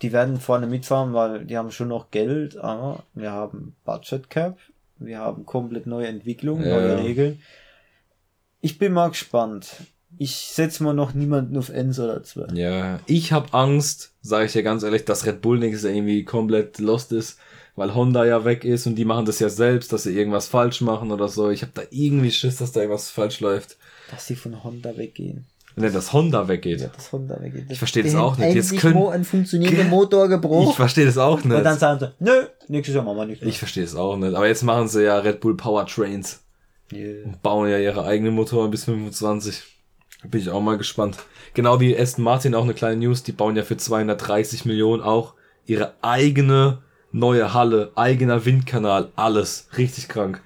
die 0.02 0.12
werden 0.12 0.40
vorne 0.40 0.68
mitfahren, 0.68 1.14
weil 1.14 1.46
die 1.46 1.58
haben 1.58 1.72
schon 1.72 1.88
noch 1.88 2.12
Geld, 2.12 2.58
aber 2.58 3.04
wir 3.14 3.32
haben 3.32 3.76
Budget 3.86 4.30
Cap, 4.30 4.58
wir 4.98 5.20
haben 5.20 5.46
komplett 5.46 5.88
neue 5.88 6.08
Entwicklungen, 6.08 6.68
ja. 6.68 6.76
neue 6.76 7.04
Regeln. 7.04 7.42
Ich 8.62 8.78
bin 8.78 8.94
mal 8.94 9.10
gespannt. 9.10 9.68
Ich 10.18 10.36
setze 10.36 10.84
mal 10.84 10.94
noch 10.94 11.14
niemanden 11.14 11.56
auf 11.58 11.70
Eins 11.70 12.00
oder 12.00 12.24
zwei. 12.24 12.48
Ja, 12.54 13.00
ich 13.06 13.32
habe 13.32 13.54
Angst, 13.54 14.12
sage 14.22 14.46
ich 14.46 14.52
dir 14.52 14.64
ganz 14.64 14.84
ehrlich, 14.84 15.06
dass 15.06 15.26
Red 15.26 15.42
Bull 15.42 15.60
nächstes 15.60 15.84
Jahr 15.84 15.94
irgendwie 15.94 16.26
komplett 16.26 16.80
lost 16.80 17.12
ist, 17.12 17.38
weil 17.76 17.94
Honda 17.96 18.26
ja 18.26 18.44
weg 18.44 18.66
ist 18.66 18.88
und 18.88 18.96
die 18.96 19.06
machen 19.06 19.26
das 19.26 19.40
ja 19.40 19.50
selbst, 19.50 19.94
dass 19.94 20.04
sie 20.04 20.18
irgendwas 20.18 20.48
falsch 20.48 20.82
machen 20.82 21.12
oder 21.12 21.30
so. 21.30 21.50
Ich 21.50 21.62
habe 21.62 21.72
da 21.74 21.84
irgendwie 21.92 22.32
Schiss, 22.32 22.58
dass 22.58 22.72
da 22.72 22.82
irgendwas 22.82 23.10
falsch 23.10 23.40
läuft. 23.40 23.78
Dass 24.12 24.28
sie 24.28 24.36
von 24.36 24.64
Honda 24.64 24.98
weggehen. 24.98 25.46
Wenn 25.76 25.94
das 25.94 26.12
Honda 26.12 26.48
weggeht. 26.48 26.82
Ja, 26.82 26.90
das 26.94 27.12
Honda 27.12 27.40
weggeht. 27.42 27.66
Das 27.66 27.72
ich 27.74 27.78
verstehe 27.78 28.04
das 28.04 28.16
auch 28.16 28.38
nicht. 28.38 28.56
Jetzt 28.56 28.78
können 28.78 29.08
ein 29.08 29.24
funktionierender 29.24 29.86
Motor 29.86 30.28
gebrochen. 30.28 30.70
Ich 30.72 30.76
verstehe 30.76 31.06
das 31.06 31.18
auch 31.18 31.42
nicht. 31.44 31.56
Und 31.56 31.64
dann 31.64 31.80
sagen 31.80 32.00
sie, 32.00 32.12
nö, 32.20 32.48
nächstes 32.68 32.96
Jahr 32.96 33.06
machen 33.06 33.18
wir 33.18 33.26
nicht. 33.28 33.42
Mehr. 33.42 33.50
Ich 33.50 33.60
verstehe 33.60 33.84
es 33.84 33.96
auch 33.96 34.18
nicht. 34.18 34.36
Aber 34.36 34.48
jetzt 34.48 34.64
machen 34.64 34.90
sie 34.90 35.06
ja 35.06 35.18
Red 35.20 35.40
Bull 35.40 35.56
Powertrains. 35.56 36.42
Yeah. 36.92 37.26
Und 37.26 37.42
bauen 37.42 37.70
ja 37.70 37.78
ihre 37.78 38.04
eigenen 38.04 38.34
Motoren 38.34 38.72
bis 38.72 38.86
25. 38.86 39.64
Bin 40.24 40.42
ich 40.42 40.50
auch 40.50 40.62
mal 40.62 40.78
gespannt. 40.78 41.18
Genau 41.54 41.80
wie 41.80 41.98
Aston 41.98 42.24
Martin 42.24 42.56
auch 42.56 42.64
eine 42.64 42.74
kleine 42.74 42.98
News. 42.98 43.24
Die 43.24 43.32
bauen 43.32 43.56
ja 43.56 43.64
für 43.64 43.78
230 43.78 44.66
Millionen 44.66 45.02
auch 45.02 45.34
ihre 45.66 45.94
eigene 46.02 46.80
neue 47.12 47.54
Halle, 47.54 47.92
eigener 47.96 48.46
Windkanal, 48.46 49.12
alles. 49.16 49.68
Richtig 49.78 50.10
krank. 50.10 50.42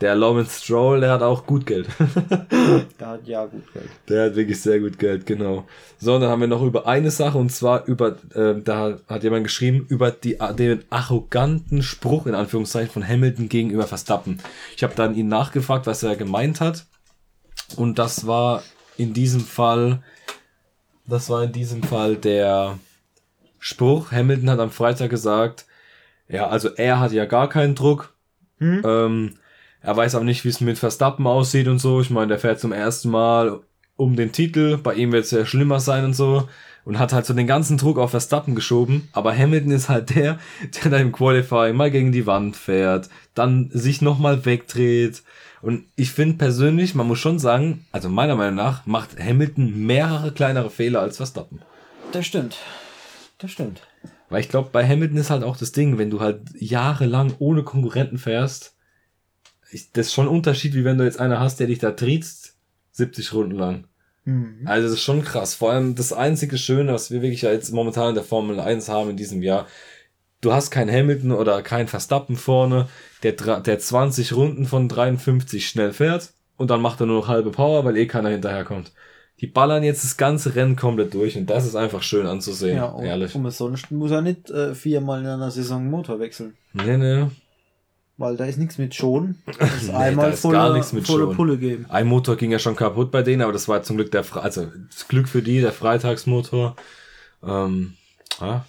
Der 0.00 0.14
Lawrence 0.14 0.62
Stroll, 0.62 1.00
der 1.00 1.10
hat 1.10 1.22
auch 1.22 1.44
gut 1.44 1.66
Geld. 1.66 1.88
der 3.00 3.06
hat 3.06 3.26
ja 3.26 3.44
gut 3.46 3.72
Geld. 3.72 3.88
Der 4.08 4.26
hat 4.26 4.36
wirklich 4.36 4.60
sehr 4.60 4.78
gut 4.78 4.96
Geld, 4.96 5.26
genau. 5.26 5.66
So, 5.98 6.14
und 6.14 6.20
dann 6.20 6.30
haben 6.30 6.40
wir 6.40 6.46
noch 6.46 6.62
über 6.62 6.86
eine 6.86 7.10
Sache 7.10 7.36
und 7.36 7.50
zwar 7.50 7.84
über, 7.86 8.16
äh, 8.34 8.54
da 8.62 8.98
hat 9.08 9.24
jemand 9.24 9.44
geschrieben, 9.44 9.84
über 9.88 10.12
die, 10.12 10.38
den 10.56 10.84
arroganten 10.90 11.82
Spruch 11.82 12.26
in 12.26 12.36
Anführungszeichen 12.36 12.92
von 12.92 13.06
Hamilton 13.06 13.48
gegenüber 13.48 13.88
Verstappen. 13.88 14.38
Ich 14.76 14.84
habe 14.84 14.94
dann 14.94 15.16
ihn 15.16 15.26
nachgefragt, 15.26 15.88
was 15.88 16.04
er 16.04 16.14
gemeint 16.14 16.60
hat. 16.60 16.86
Und 17.74 17.98
das 17.98 18.28
war 18.28 18.62
in 18.98 19.14
diesem 19.14 19.40
Fall, 19.40 20.02
das 21.06 21.30
war 21.30 21.44
in 21.44 21.52
diesem 21.52 21.82
Fall 21.82 22.16
der 22.16 22.78
Spruch. 23.58 24.12
Hamilton 24.12 24.50
hat 24.50 24.58
am 24.58 24.70
Freitag 24.70 25.08
gesagt, 25.08 25.64
ja, 26.28 26.48
also 26.48 26.68
er 26.74 27.00
hat 27.00 27.12
ja 27.12 27.24
gar 27.24 27.48
keinen 27.48 27.74
Druck. 27.74 28.12
Hm? 28.58 28.82
Ähm, 28.84 29.34
er 29.80 29.96
weiß 29.96 30.16
auch 30.16 30.24
nicht, 30.24 30.44
wie 30.44 30.48
es 30.48 30.60
mit 30.60 30.78
Verstappen 30.78 31.26
aussieht 31.26 31.68
und 31.68 31.78
so. 31.78 32.00
Ich 32.00 32.10
meine, 32.10 32.26
der 32.26 32.38
fährt 32.38 32.60
zum 32.60 32.72
ersten 32.72 33.08
Mal 33.10 33.60
um 33.98 34.16
den 34.16 34.32
Titel. 34.32 34.78
Bei 34.78 34.94
ihm 34.94 35.12
wird 35.12 35.26
es 35.26 35.32
ja 35.32 35.44
schlimmer 35.44 35.80
sein 35.80 36.06
und 36.06 36.14
so. 36.14 36.48
Und 36.86 36.98
hat 36.98 37.12
halt 37.12 37.26
so 37.26 37.34
den 37.34 37.46
ganzen 37.46 37.76
Druck 37.76 37.98
auf 37.98 38.12
Verstappen 38.12 38.54
geschoben. 38.54 39.08
Aber 39.12 39.36
Hamilton 39.36 39.72
ist 39.72 39.90
halt 39.90 40.14
der, 40.14 40.38
der 40.82 40.90
dann 40.90 41.02
im 41.02 41.12
Qualifying 41.12 41.76
mal 41.76 41.90
gegen 41.90 42.12
die 42.12 42.24
Wand 42.24 42.56
fährt, 42.56 43.10
dann 43.34 43.68
sich 43.74 44.00
nochmal 44.00 44.46
wegdreht. 44.46 45.22
Und 45.60 45.84
ich 45.96 46.12
finde 46.12 46.38
persönlich, 46.38 46.94
man 46.94 47.06
muss 47.06 47.18
schon 47.18 47.38
sagen, 47.38 47.84
also 47.92 48.08
meiner 48.08 48.36
Meinung 48.36 48.54
nach, 48.54 48.86
macht 48.86 49.18
Hamilton 49.22 49.84
mehrere 49.84 50.32
kleinere 50.32 50.70
Fehler 50.70 51.00
als 51.00 51.18
Verstappen. 51.18 51.60
Das 52.12 52.24
stimmt. 52.24 52.56
Das 53.36 53.50
stimmt. 53.50 53.82
Weil 54.30 54.40
ich 54.40 54.48
glaube, 54.48 54.70
bei 54.72 54.86
Hamilton 54.86 55.18
ist 55.18 55.30
halt 55.30 55.42
auch 55.42 55.56
das 55.56 55.72
Ding, 55.72 55.98
wenn 55.98 56.10
du 56.10 56.20
halt 56.20 56.40
jahrelang 56.58 57.34
ohne 57.38 57.64
Konkurrenten 57.64 58.18
fährst, 58.18 58.76
ich, 59.70 59.92
das 59.92 60.06
ist 60.06 60.14
schon 60.14 60.26
ein 60.26 60.34
Unterschied, 60.34 60.74
wie 60.74 60.84
wenn 60.84 60.96
du 60.96 61.04
jetzt 61.04 61.20
einer 61.20 61.40
hast, 61.40 61.60
der 61.60 61.66
dich 61.66 61.78
da 61.78 61.90
triezt, 61.90 62.47
70 62.98 63.32
Runden 63.32 63.56
lang. 63.56 63.84
Mhm. 64.24 64.60
Also 64.66 64.88
das 64.88 64.98
ist 64.98 65.02
schon 65.02 65.24
krass. 65.24 65.54
Vor 65.54 65.72
allem 65.72 65.94
das 65.94 66.12
einzige 66.12 66.58
Schöne, 66.58 66.92
was 66.92 67.10
wir 67.10 67.22
wirklich 67.22 67.42
jetzt 67.42 67.72
momentan 67.72 68.10
in 68.10 68.14
der 68.14 68.24
Formel 68.24 68.60
1 68.60 68.88
haben 68.90 69.10
in 69.10 69.16
diesem 69.16 69.42
Jahr, 69.42 69.66
du 70.42 70.52
hast 70.52 70.70
keinen 70.70 70.92
Hamilton 70.92 71.32
oder 71.32 71.62
keinen 71.62 71.88
Verstappen 71.88 72.36
vorne, 72.36 72.88
der, 73.22 73.32
der 73.32 73.78
20 73.78 74.34
Runden 74.34 74.66
von 74.66 74.88
53 74.88 75.66
schnell 75.66 75.92
fährt 75.92 76.32
und 76.56 76.70
dann 76.70 76.82
macht 76.82 77.00
er 77.00 77.06
nur 77.06 77.20
noch 77.20 77.28
halbe 77.28 77.50
Power, 77.50 77.84
weil 77.84 77.96
eh 77.96 78.06
keiner 78.06 78.28
hinterherkommt. 78.28 78.92
Die 79.40 79.46
ballern 79.46 79.84
jetzt 79.84 80.02
das 80.02 80.16
ganze 80.16 80.56
Rennen 80.56 80.74
komplett 80.74 81.14
durch 81.14 81.36
und 81.36 81.48
das 81.48 81.64
ist 81.64 81.76
einfach 81.76 82.02
schön 82.02 82.26
anzusehen, 82.26 82.76
ja, 82.76 82.86
und, 82.86 83.04
ehrlich. 83.04 83.34
Und 83.34 83.48
sonst 83.52 83.90
muss 83.92 84.10
er 84.10 84.20
nicht 84.20 84.50
äh, 84.50 84.74
viermal 84.74 85.20
in 85.20 85.26
einer 85.26 85.50
Saison 85.50 85.88
Motor 85.88 86.18
wechseln. 86.18 86.56
Nee, 86.72 86.96
nee. 86.96 87.26
Weil 88.18 88.36
da 88.36 88.46
ist 88.46 88.58
nichts 88.58 88.78
mit 88.78 88.94
schon. 88.94 89.36
Das 89.58 89.82
ist 89.82 89.88
nee, 89.88 89.94
einmal 89.94 90.32
ist 90.32 90.40
volle, 90.40 90.58
gar 90.58 90.72
nichts 90.74 90.92
mit 90.92 91.06
volle 91.06 91.24
schon. 91.26 91.36
Pulle 91.36 91.56
geben. 91.56 91.86
Ein 91.88 92.08
Motor 92.08 92.36
ging 92.36 92.50
ja 92.50 92.58
schon 92.58 92.76
kaputt 92.76 93.10
bei 93.10 93.22
denen, 93.22 93.42
aber 93.42 93.52
das 93.52 93.68
war 93.68 93.82
zum 93.82 93.96
Glück 93.96 94.10
der, 94.10 94.24
Fre 94.24 94.42
also 94.42 94.66
das 94.90 95.06
Glück 95.08 95.28
für 95.28 95.40
die, 95.40 95.60
der 95.60 95.72
Freitagsmotor. 95.72 96.76
Ähm, 97.42 97.94
ja. 98.40 98.66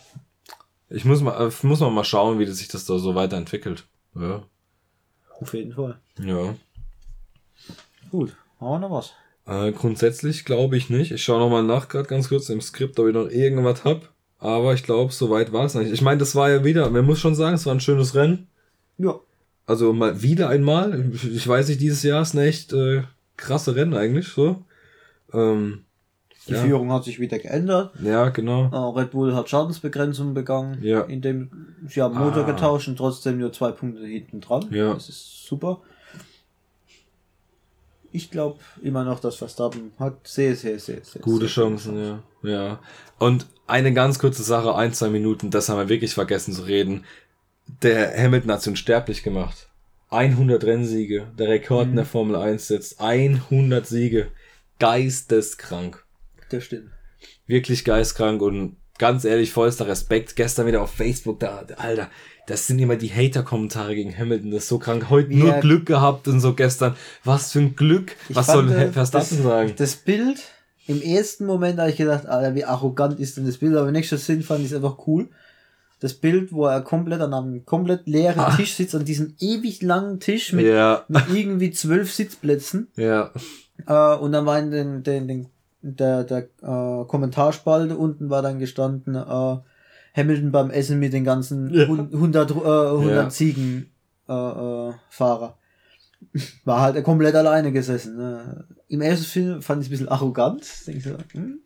Ich 0.90 1.04
muss 1.04 1.22
mal, 1.22 1.48
äh, 1.48 1.66
muss 1.66 1.80
mal 1.80 2.04
schauen, 2.04 2.40
wie 2.40 2.46
sich 2.46 2.68
das 2.68 2.86
da 2.86 3.00
so 3.00 3.16
weiterentwickelt. 3.16 3.86
Ja. 4.16 4.44
Auf 5.40 5.54
jeden 5.54 5.74
Fall. 5.74 6.00
Ja. 6.20 6.56
Gut. 8.12 8.36
Haben 8.60 8.82
wir 8.82 8.88
noch 8.88 8.92
was? 8.92 9.14
Äh, 9.48 9.72
grundsätzlich 9.72 10.46
glaube 10.46 10.78
ich 10.78 10.92
nicht. 10.92 11.12
Ich 11.12 11.24
schaue 11.24 11.40
nochmal 11.40 11.64
nach, 11.64 11.90
gerade 11.90 12.08
ganz 12.08 12.30
kurz 12.30 12.50
im 12.50 12.62
Skript, 12.62 13.00
ob 13.00 13.08
ich 13.08 13.14
noch 13.14 13.30
irgendwas 13.30 13.84
hab. 13.84 14.10
Aber 14.38 14.74
ich 14.74 14.84
glaube, 14.84 15.12
soweit 15.12 15.52
war 15.52 15.66
es 15.66 15.74
nicht. 15.74 15.92
Ich 15.92 16.02
meine, 16.02 16.20
das 16.20 16.36
war 16.36 16.50
ja 16.50 16.64
wieder, 16.64 16.90
man 16.90 17.06
muss 17.06 17.20
schon 17.20 17.36
sagen, 17.36 17.56
es 17.56 17.66
war 17.66 17.74
ein 17.74 17.80
schönes 17.80 18.14
Rennen. 18.14 18.48
Ja. 18.98 19.20
Also 19.70 19.94
mal 19.94 20.24
wieder 20.24 20.50
einmal. 20.50 21.12
Ich 21.14 21.48
weiß 21.48 21.68
nicht, 21.68 21.80
dieses 21.80 22.02
Jahr 22.02 22.24
ist 22.24 22.34
ein 22.34 22.40
echt 22.40 22.74
äh, 22.74 23.04
krasse 23.38 23.76
Rennen 23.76 23.94
eigentlich 23.94 24.30
so. 24.30 24.66
Ähm, 25.32 25.86
die 26.48 26.54
ja. 26.54 26.64
Führung 26.64 26.92
hat 26.92 27.04
sich 27.04 27.20
wieder 27.20 27.38
geändert. 27.38 27.94
Ja, 28.02 28.30
genau. 28.30 28.72
Äh, 28.72 29.00
Red 29.00 29.12
Bull 29.12 29.36
hat 29.36 29.48
Schadensbegrenzung 29.48 30.34
begangen, 30.34 30.80
ja. 30.82 31.02
indem 31.02 31.52
sie 31.88 32.02
haben 32.02 32.18
Motor 32.18 32.46
ah. 32.46 32.52
getauscht 32.52 32.88
und 32.88 32.96
trotzdem 32.96 33.38
nur 33.38 33.54
zwei 33.54 33.70
Punkte 33.70 34.08
hinten 34.08 34.42
dran. 34.42 34.66
Ja. 34.72 34.96
Das 34.96 35.08
ist 35.08 35.46
super. 35.46 35.82
Ich 38.12 38.32
glaube 38.32 38.58
immer 38.82 39.04
noch, 39.04 39.20
dass 39.20 39.36
Verstappen 39.36 39.92
hat 40.00 40.16
sehr, 40.24 40.56
sehr, 40.56 40.80
sehr, 40.80 41.04
sehr 41.04 41.22
gute 41.22 41.42
sehr 41.42 41.64
Chancen, 41.64 42.04
ja. 42.04 42.24
Ja. 42.42 42.80
Und 43.20 43.46
eine 43.68 43.94
ganz 43.94 44.18
kurze 44.18 44.42
Sache, 44.42 44.74
ein, 44.74 44.94
zwei 44.94 45.10
Minuten, 45.10 45.52
das 45.52 45.70
haben 45.70 45.78
wir 45.78 45.90
wirklich 45.90 46.16
vergessen 46.16 46.54
zu 46.54 46.64
reden 46.64 47.04
der 47.82 48.18
Hamilton 48.18 48.52
hat 48.52 48.62
sie 48.62 48.70
unsterblich 48.72 49.24
gemacht. 49.24 49.70
100 50.10 50.64
Rennsiege, 50.64 51.28
der 51.38 51.50
Rekord 51.50 51.86
mhm. 51.86 51.92
in 51.92 51.96
der 51.98 52.06
Formel 52.06 52.36
1 52.36 52.68
setzt 52.68 53.00
100 53.00 53.86
Siege. 53.86 54.28
Geisteskrank. 54.80 56.04
Das 56.50 56.64
stimmt. 56.64 56.90
Wirklich 57.46 57.86
geistkrank 57.86 58.42
und 58.42 58.78
ganz 58.98 59.24
ehrlich, 59.24 59.52
vollster 59.52 59.88
Respekt. 59.88 60.36
Gestern 60.36 60.68
wieder 60.68 60.82
auf 60.82 60.92
Facebook, 60.92 61.40
da, 61.40 61.66
Alter, 61.78 62.10
das 62.48 62.66
sind 62.66 62.80
immer 62.80 62.96
die 62.96 63.12
Hater-Kommentare 63.12 63.94
gegen 63.94 64.18
Hamilton, 64.18 64.52
das 64.52 64.64
ist 64.64 64.70
so 64.70 64.80
krank. 64.80 65.10
Heute 65.10 65.32
ja. 65.34 65.38
nur 65.38 65.54
Glück 65.60 65.86
gehabt 65.86 66.28
und 66.28 66.40
so 66.40 66.54
gestern. 66.56 66.96
Was 67.24 67.52
für 67.52 67.60
ein 67.60 67.76
Glück. 67.76 68.16
Ich 68.30 68.36
Was 68.36 68.48
soll 68.48 68.72
äh, 68.72 68.92
Verstappen 68.92 69.44
sagen? 69.44 69.74
Das 69.78 69.96
Bild, 69.96 70.42
im 70.88 71.02
ersten 71.02 71.46
Moment 71.46 71.78
habe 71.78 71.92
ich 71.92 71.98
gedacht, 71.98 72.26
Alter, 72.26 72.56
wie 72.56 72.66
arrogant 72.66 73.20
ist 73.20 73.38
denn 73.38 73.46
das 73.46 73.58
Bild, 73.58 73.76
aber 73.76 73.88
im 73.88 73.94
nächsten 73.94 74.18
Sinn 74.18 74.42
fand 74.42 74.62
ich 74.62 74.68
es 74.68 74.74
einfach 74.74 75.06
cool 75.06 75.30
das 76.00 76.14
Bild, 76.14 76.52
wo 76.52 76.66
er 76.66 76.82
komplett 76.82 77.22
an 77.22 77.34
einem 77.34 77.66
komplett 77.66 78.08
leeren 78.08 78.40
ah. 78.40 78.56
Tisch 78.56 78.76
sitzt, 78.76 78.96
an 78.96 79.06
diesem 79.06 79.36
ewig 79.40 79.82
langen 79.82 80.20
Tisch 80.20 80.54
mit, 80.54 80.66
ja. 80.66 81.04
mit 81.08 81.24
irgendwie 81.34 81.72
zwölf 81.72 82.14
Sitzplätzen. 82.14 82.88
Ja. 82.96 83.32
Äh, 83.86 84.16
und 84.16 84.32
dann 84.32 84.46
war 84.46 84.60
in 84.60 84.72
den, 84.72 85.04
den, 85.04 85.28
den 85.28 85.48
der, 85.82 86.24
der 86.24 86.50
äh, 86.62 87.06
Kommentarspalte 87.06 87.98
unten 87.98 88.30
war 88.30 88.42
dann 88.42 88.60
gestanden, 88.60 89.16
äh, 89.16 89.58
Hamilton 90.16 90.52
beim 90.52 90.72
Essen 90.72 91.00
mit 91.00 91.14
den 91.14 91.24
ganzen 91.24 91.74
ja. 91.74 91.84
100, 91.84 92.52
äh, 92.52 92.54
100 92.54 93.16
ja. 93.16 93.30
Ziegen 93.30 93.92
äh, 94.28 94.34
äh, 94.34 94.94
Fahrer. 95.10 95.58
War 96.66 96.82
halt 96.82 97.04
komplett 97.04 97.36
alleine 97.36 97.72
gesessen. 97.72 98.18
Ne? 98.18 98.66
Im 98.90 99.02
ersten 99.02 99.26
Film 99.26 99.62
fand 99.62 99.82
ich 99.82 99.88
es 99.88 99.90
ein 99.90 99.92
bisschen 99.92 100.10
arrogant. 100.10 100.66
Denke 100.86 101.02
so, 101.02 101.18
hm? 101.32 101.60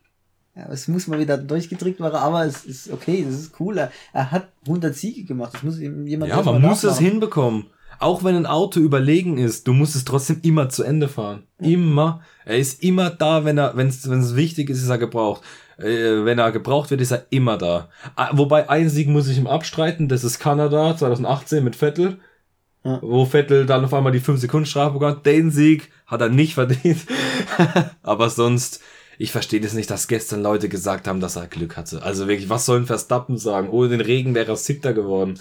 Ja, 0.56 0.68
es 0.72 0.88
muss 0.88 1.08
mal 1.08 1.20
wieder 1.20 1.38
durchgedrückt 1.38 2.00
werden, 2.00 2.16
aber 2.16 2.46
es 2.46 2.64
ist 2.66 2.92
okay, 2.92 3.26
das 3.28 3.40
ist 3.40 3.60
cool. 3.60 3.78
Er, 3.78 3.92
er 4.14 4.32
hat 4.32 4.50
100 4.68 4.96
Siege 4.96 5.24
gemacht, 5.24 5.56
das 5.56 5.64
muss 5.64 5.80
jemand 5.80 6.30
Ja, 6.30 6.44
man 6.44 6.62
muss 6.62 6.84
es 6.84 7.00
hinbekommen. 7.00 7.66
Auch 8.00 8.24
wenn 8.24 8.36
ein 8.36 8.46
Auto 8.46 8.80
überlegen 8.80 9.38
ist, 9.38 9.68
du 9.68 9.74
musst 9.74 9.96
es 9.96 10.06
trotzdem 10.06 10.40
immer 10.42 10.70
zu 10.70 10.84
Ende 10.84 11.08
fahren. 11.08 11.44
Immer. 11.60 12.22
Er 12.46 12.58
ist 12.58 12.84
immer 12.84 13.10
da, 13.10 13.46
wenn 13.46 13.58
er, 13.58 13.78
wenn 13.78 13.88
es, 13.88 14.10
wenn 14.10 14.20
es 14.20 14.36
wichtig 14.36 14.70
ist, 14.70 14.82
ist 14.82 14.90
er 14.90 14.98
gebraucht. 14.98 15.42
Äh, 15.78 16.26
wenn 16.26 16.38
er 16.38 16.52
gebraucht 16.52 16.92
wird, 16.92 17.02
ist 17.02 17.12
er 17.12 17.26
immer 17.30 17.58
da. 17.58 17.90
Ah, 18.16 18.30
wobei 18.34 18.70
ein 18.70 18.90
Sieg 18.90 19.08
muss 19.08 19.28
ich 19.28 19.38
ihm 19.38 19.48
abstreiten, 19.48 20.08
das 20.08 20.24
ist 20.24 20.40
Kanada 20.40 20.96
2018 20.96 21.64
mit 21.64 21.76
Vettel. 21.76 22.20
Ja. 22.84 23.00
Wo 23.02 23.26
Vettel 23.26 23.66
dann 23.66 23.86
auf 23.86 23.94
einmal 23.94 24.12
die 24.12 24.20
5 24.20 24.40
Sekunden 24.40 24.66
Strafe 24.66 25.00
bekommt. 25.00 25.26
Den 25.26 25.52
Sieg 25.52 25.90
hat 26.06 26.22
er 26.22 26.30
nicht 26.30 26.54
verdient. 26.54 27.00
Aber 28.04 28.30
sonst, 28.30 28.82
ich 29.18 29.32
verstehe 29.32 29.62
das 29.62 29.74
nicht, 29.74 29.90
dass 29.90 30.08
gestern 30.08 30.42
Leute 30.42 30.70
gesagt 30.70 31.08
haben, 31.08 31.20
dass 31.20 31.36
er 31.36 31.48
Glück 31.48 31.78
hatte. 31.78 32.02
Also 32.04 32.28
wirklich, 32.28 32.50
was 32.50 32.66
sollen 32.66 32.86
Verstappen 32.86 33.38
sagen? 33.38 33.70
Ohne 33.70 33.90
den 33.90 34.02
Regen 34.02 34.36
wäre 34.36 34.52
er 34.52 34.56
Siebter 34.56 34.94
geworden. 34.94 35.40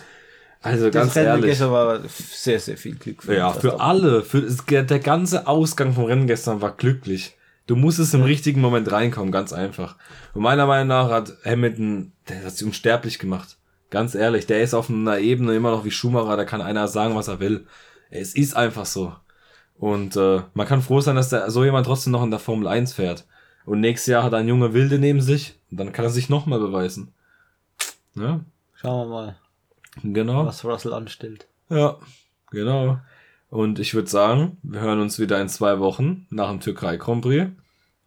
Also 0.61 0.91
das 0.91 0.93
ganz 0.93 1.17
Rennen 1.17 1.27
ehrlich. 1.27 1.45
gestern 1.47 1.73
war 1.73 2.01
sehr, 2.07 2.61
sehr 2.61 2.77
viel 2.77 2.95
Glück. 2.95 3.23
Für 3.23 3.37
ja, 3.37 3.53
für 3.53 3.81
alle. 3.81 4.23
Für, 4.23 4.43
der 4.43 4.99
ganze 5.01 5.47
Ausgang 5.47 5.93
vom 5.93 6.05
Rennen 6.05 6.27
gestern 6.27 6.61
war 6.61 6.77
glücklich. 6.77 7.37
Du 7.67 7.77
musstest 7.77 8.15
im 8.15 8.21
ja. 8.21 8.27
richtigen 8.27 8.61
Moment 8.61 8.91
reinkommen, 8.91 9.33
ganz 9.33 9.53
einfach. 9.53 9.97
Und 10.35 10.43
meiner 10.43 10.67
Meinung 10.67 10.89
nach 10.89 11.11
hat 11.11 11.33
Hamilton, 11.45 12.13
der 12.29 12.45
hat 12.45 12.53
sich 12.53 12.67
unsterblich 12.67 13.19
gemacht. 13.19 13.57
Ganz 13.91 14.15
ehrlich, 14.15 14.47
der 14.47 14.63
ist 14.63 14.75
auf 14.75 14.89
einer 14.89 15.19
Ebene 15.19 15.55
immer 15.55 15.71
noch 15.71 15.85
wie 15.85 15.91
Schumacher, 15.91 16.37
da 16.37 16.45
kann 16.45 16.63
einer 16.63 16.89
sagen, 16.89 17.15
was 17.15 17.29
er 17.29 17.41
will. 17.41 17.67
Es 18.11 18.35
ist 18.35 18.57
einfach 18.57 18.87
so. 18.87 19.15
Und 19.77 20.17
äh, 20.17 20.43
man 20.55 20.67
kann 20.67 20.83
froh 20.83 21.01
sein, 21.01 21.17
dass 21.17 21.29
der, 21.29 21.51
so 21.51 21.65
jemand 21.65 21.87
trotzdem 21.87 22.13
noch 22.13 22.23
in 22.23 22.31
der 22.31 22.41
Formel 22.41 22.69
1 22.69 22.95
fährt. 22.95 23.27
Und 23.65 23.81
nächstes 23.81 24.11
Jahr 24.11 24.23
hat 24.23 24.33
er 24.33 24.41
ein 24.41 24.49
junge 24.49 24.75
Wilde 24.75 24.99
neben 24.99 25.21
sich 25.21 25.59
und 25.71 25.79
dann 25.79 25.93
kann 25.93 26.05
er 26.05 26.11
sich 26.11 26.29
nochmal 26.29 26.59
beweisen. 26.59 27.13
Ja? 28.15 28.41
Schauen 28.75 29.09
wir 29.09 29.15
mal. 29.15 29.37
Genau. 30.03 30.47
Was 30.47 30.65
Russell 30.65 30.93
anstellt. 30.93 31.47
Ja, 31.69 31.99
genau. 32.51 32.99
Und 33.51 33.79
ich 33.79 33.95
würde 33.95 34.09
sagen, 34.09 34.57
wir 34.63 34.81
hören 34.81 35.01
uns 35.01 35.19
wieder 35.19 35.41
in 35.41 35.49
zwei 35.49 35.79
Wochen 35.79 36.27
nach 36.31 36.49
dem 36.51 36.61
Türkei 36.61 36.97
Grand 36.97 37.23
Prix. 37.23 37.51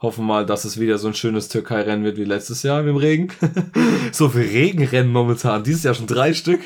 Hoffen 0.02 0.26
mal, 0.26 0.46
dass 0.46 0.66
es 0.66 0.78
wieder 0.78 0.98
so 0.98 1.08
ein 1.08 1.14
schönes 1.14 1.48
Türkei-Rennen 1.48 2.04
wird 2.04 2.18
wie 2.18 2.26
letztes 2.26 2.64
Jahr 2.64 2.86
im 2.86 2.98
Regen. 2.98 3.30
so 4.12 4.28
viel 4.28 4.42
Regenrennen 4.42 5.10
momentan. 5.10 5.64
Dieses 5.64 5.84
Jahr 5.84 5.94
schon 5.94 6.06
drei 6.06 6.34
Stück. 6.34 6.60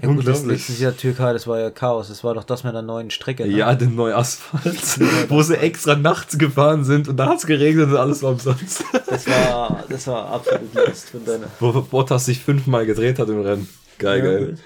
Ja, 0.00 0.08
gut, 0.08 0.24
das 0.24 0.44
letztes 0.44 0.78
Jahr 0.78 0.96
Türkei, 0.96 1.32
das 1.32 1.48
war 1.48 1.58
ja 1.58 1.70
Chaos. 1.70 2.06
Das 2.06 2.22
war 2.22 2.34
doch 2.34 2.44
das 2.44 2.62
mit 2.62 2.74
der 2.74 2.82
neuen 2.82 3.10
Strecke. 3.10 3.48
Ne? 3.48 3.56
Ja, 3.56 3.74
den 3.74 3.96
neuen 3.96 4.14
Asphalt. 4.14 5.00
wo 5.28 5.42
sie 5.42 5.58
extra 5.58 5.96
nachts 5.96 6.38
gefahren 6.38 6.84
sind 6.84 7.08
und 7.08 7.16
da 7.16 7.26
hat 7.26 7.38
es 7.38 7.46
geregnet 7.46 7.88
und 7.88 7.96
alles 7.96 8.22
war 8.22 8.30
umsonst. 8.30 8.84
das 9.06 9.26
war, 9.26 9.84
das 9.88 10.06
war 10.06 10.30
absolut 10.30 10.72
Lust 10.74 11.10
von 11.10 11.24
deiner. 11.24 11.48
Wo 11.58 11.72
Bottas 11.82 12.26
sich 12.26 12.38
fünfmal 12.38 12.86
gedreht 12.86 13.18
hat 13.18 13.28
im 13.28 13.40
Rennen. 13.40 13.68
Geil, 13.98 14.18
ja, 14.18 14.24
geil. 14.24 14.46
Gut. 14.46 14.58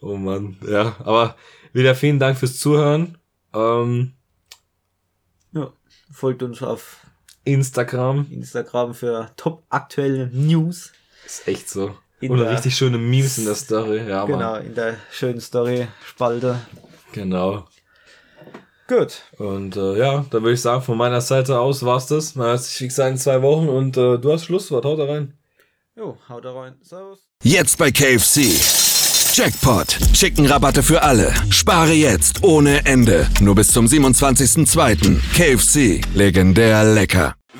Oh 0.00 0.16
Mann. 0.16 0.56
Ja, 0.66 0.96
aber 1.04 1.36
wieder 1.74 1.94
vielen 1.94 2.18
Dank 2.18 2.38
fürs 2.38 2.58
Zuhören. 2.58 3.18
Ähm, 3.54 4.12
ja, 5.52 5.70
folgt 6.10 6.42
uns 6.42 6.62
auf 6.62 7.02
Instagram. 7.44 8.26
Instagram 8.30 8.94
für 8.94 9.30
top 9.36 9.62
aktuelle 9.68 10.28
News. 10.32 10.92
Ist 11.24 11.46
echt 11.48 11.68
so. 11.68 11.94
In 12.20 12.32
Oder 12.32 12.50
richtig 12.50 12.74
schöne 12.76 12.98
Memes 12.98 13.38
in 13.38 13.44
der 13.44 13.54
Story. 13.54 14.08
Ja, 14.08 14.24
genau, 14.24 14.52
Mann. 14.52 14.66
in 14.66 14.74
der 14.74 14.96
schönen 15.12 15.40
Story-Spalte. 15.40 16.58
Genau. 17.12 17.64
Gut. 18.88 19.22
Und 19.36 19.76
äh, 19.76 19.98
ja, 19.98 20.24
dann 20.30 20.42
würde 20.42 20.54
ich 20.54 20.62
sagen, 20.62 20.82
von 20.82 20.96
meiner 20.96 21.20
Seite 21.20 21.60
aus 21.60 21.84
war's 21.84 22.06
das. 22.06 22.34
Man 22.34 22.46
hört 22.48 22.62
sich, 22.62 22.80
wie 22.80 22.88
gesagt, 22.88 23.10
in 23.10 23.18
zwei 23.18 23.42
Wochen 23.42 23.68
und 23.68 23.96
äh, 23.96 24.18
du 24.18 24.32
hast 24.32 24.46
Schlusswort. 24.46 24.84
Haut 24.84 24.98
da 24.98 25.04
rein. 25.04 25.34
Jo, 25.94 26.16
haut 26.28 26.44
da 26.44 26.52
rein. 26.52 26.76
Servus. 26.82 27.28
Jetzt 27.42 27.76
bei 27.78 27.90
KFC. 27.90 28.87
Jackpot. 29.38 29.96
Chickenrabatte 30.14 30.82
für 30.82 31.04
alle. 31.04 31.32
Spare 31.50 31.92
jetzt 31.92 32.42
ohne 32.42 32.84
Ende. 32.86 33.28
Nur 33.40 33.54
bis 33.54 33.68
zum 33.68 33.86
27.02. 33.86 35.20
KFC. 35.32 36.00
Legendär 36.12 36.82
lecker. 36.82 37.37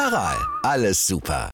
Aral, 0.00 0.38
alles 0.62 0.96
super. 1.06 1.44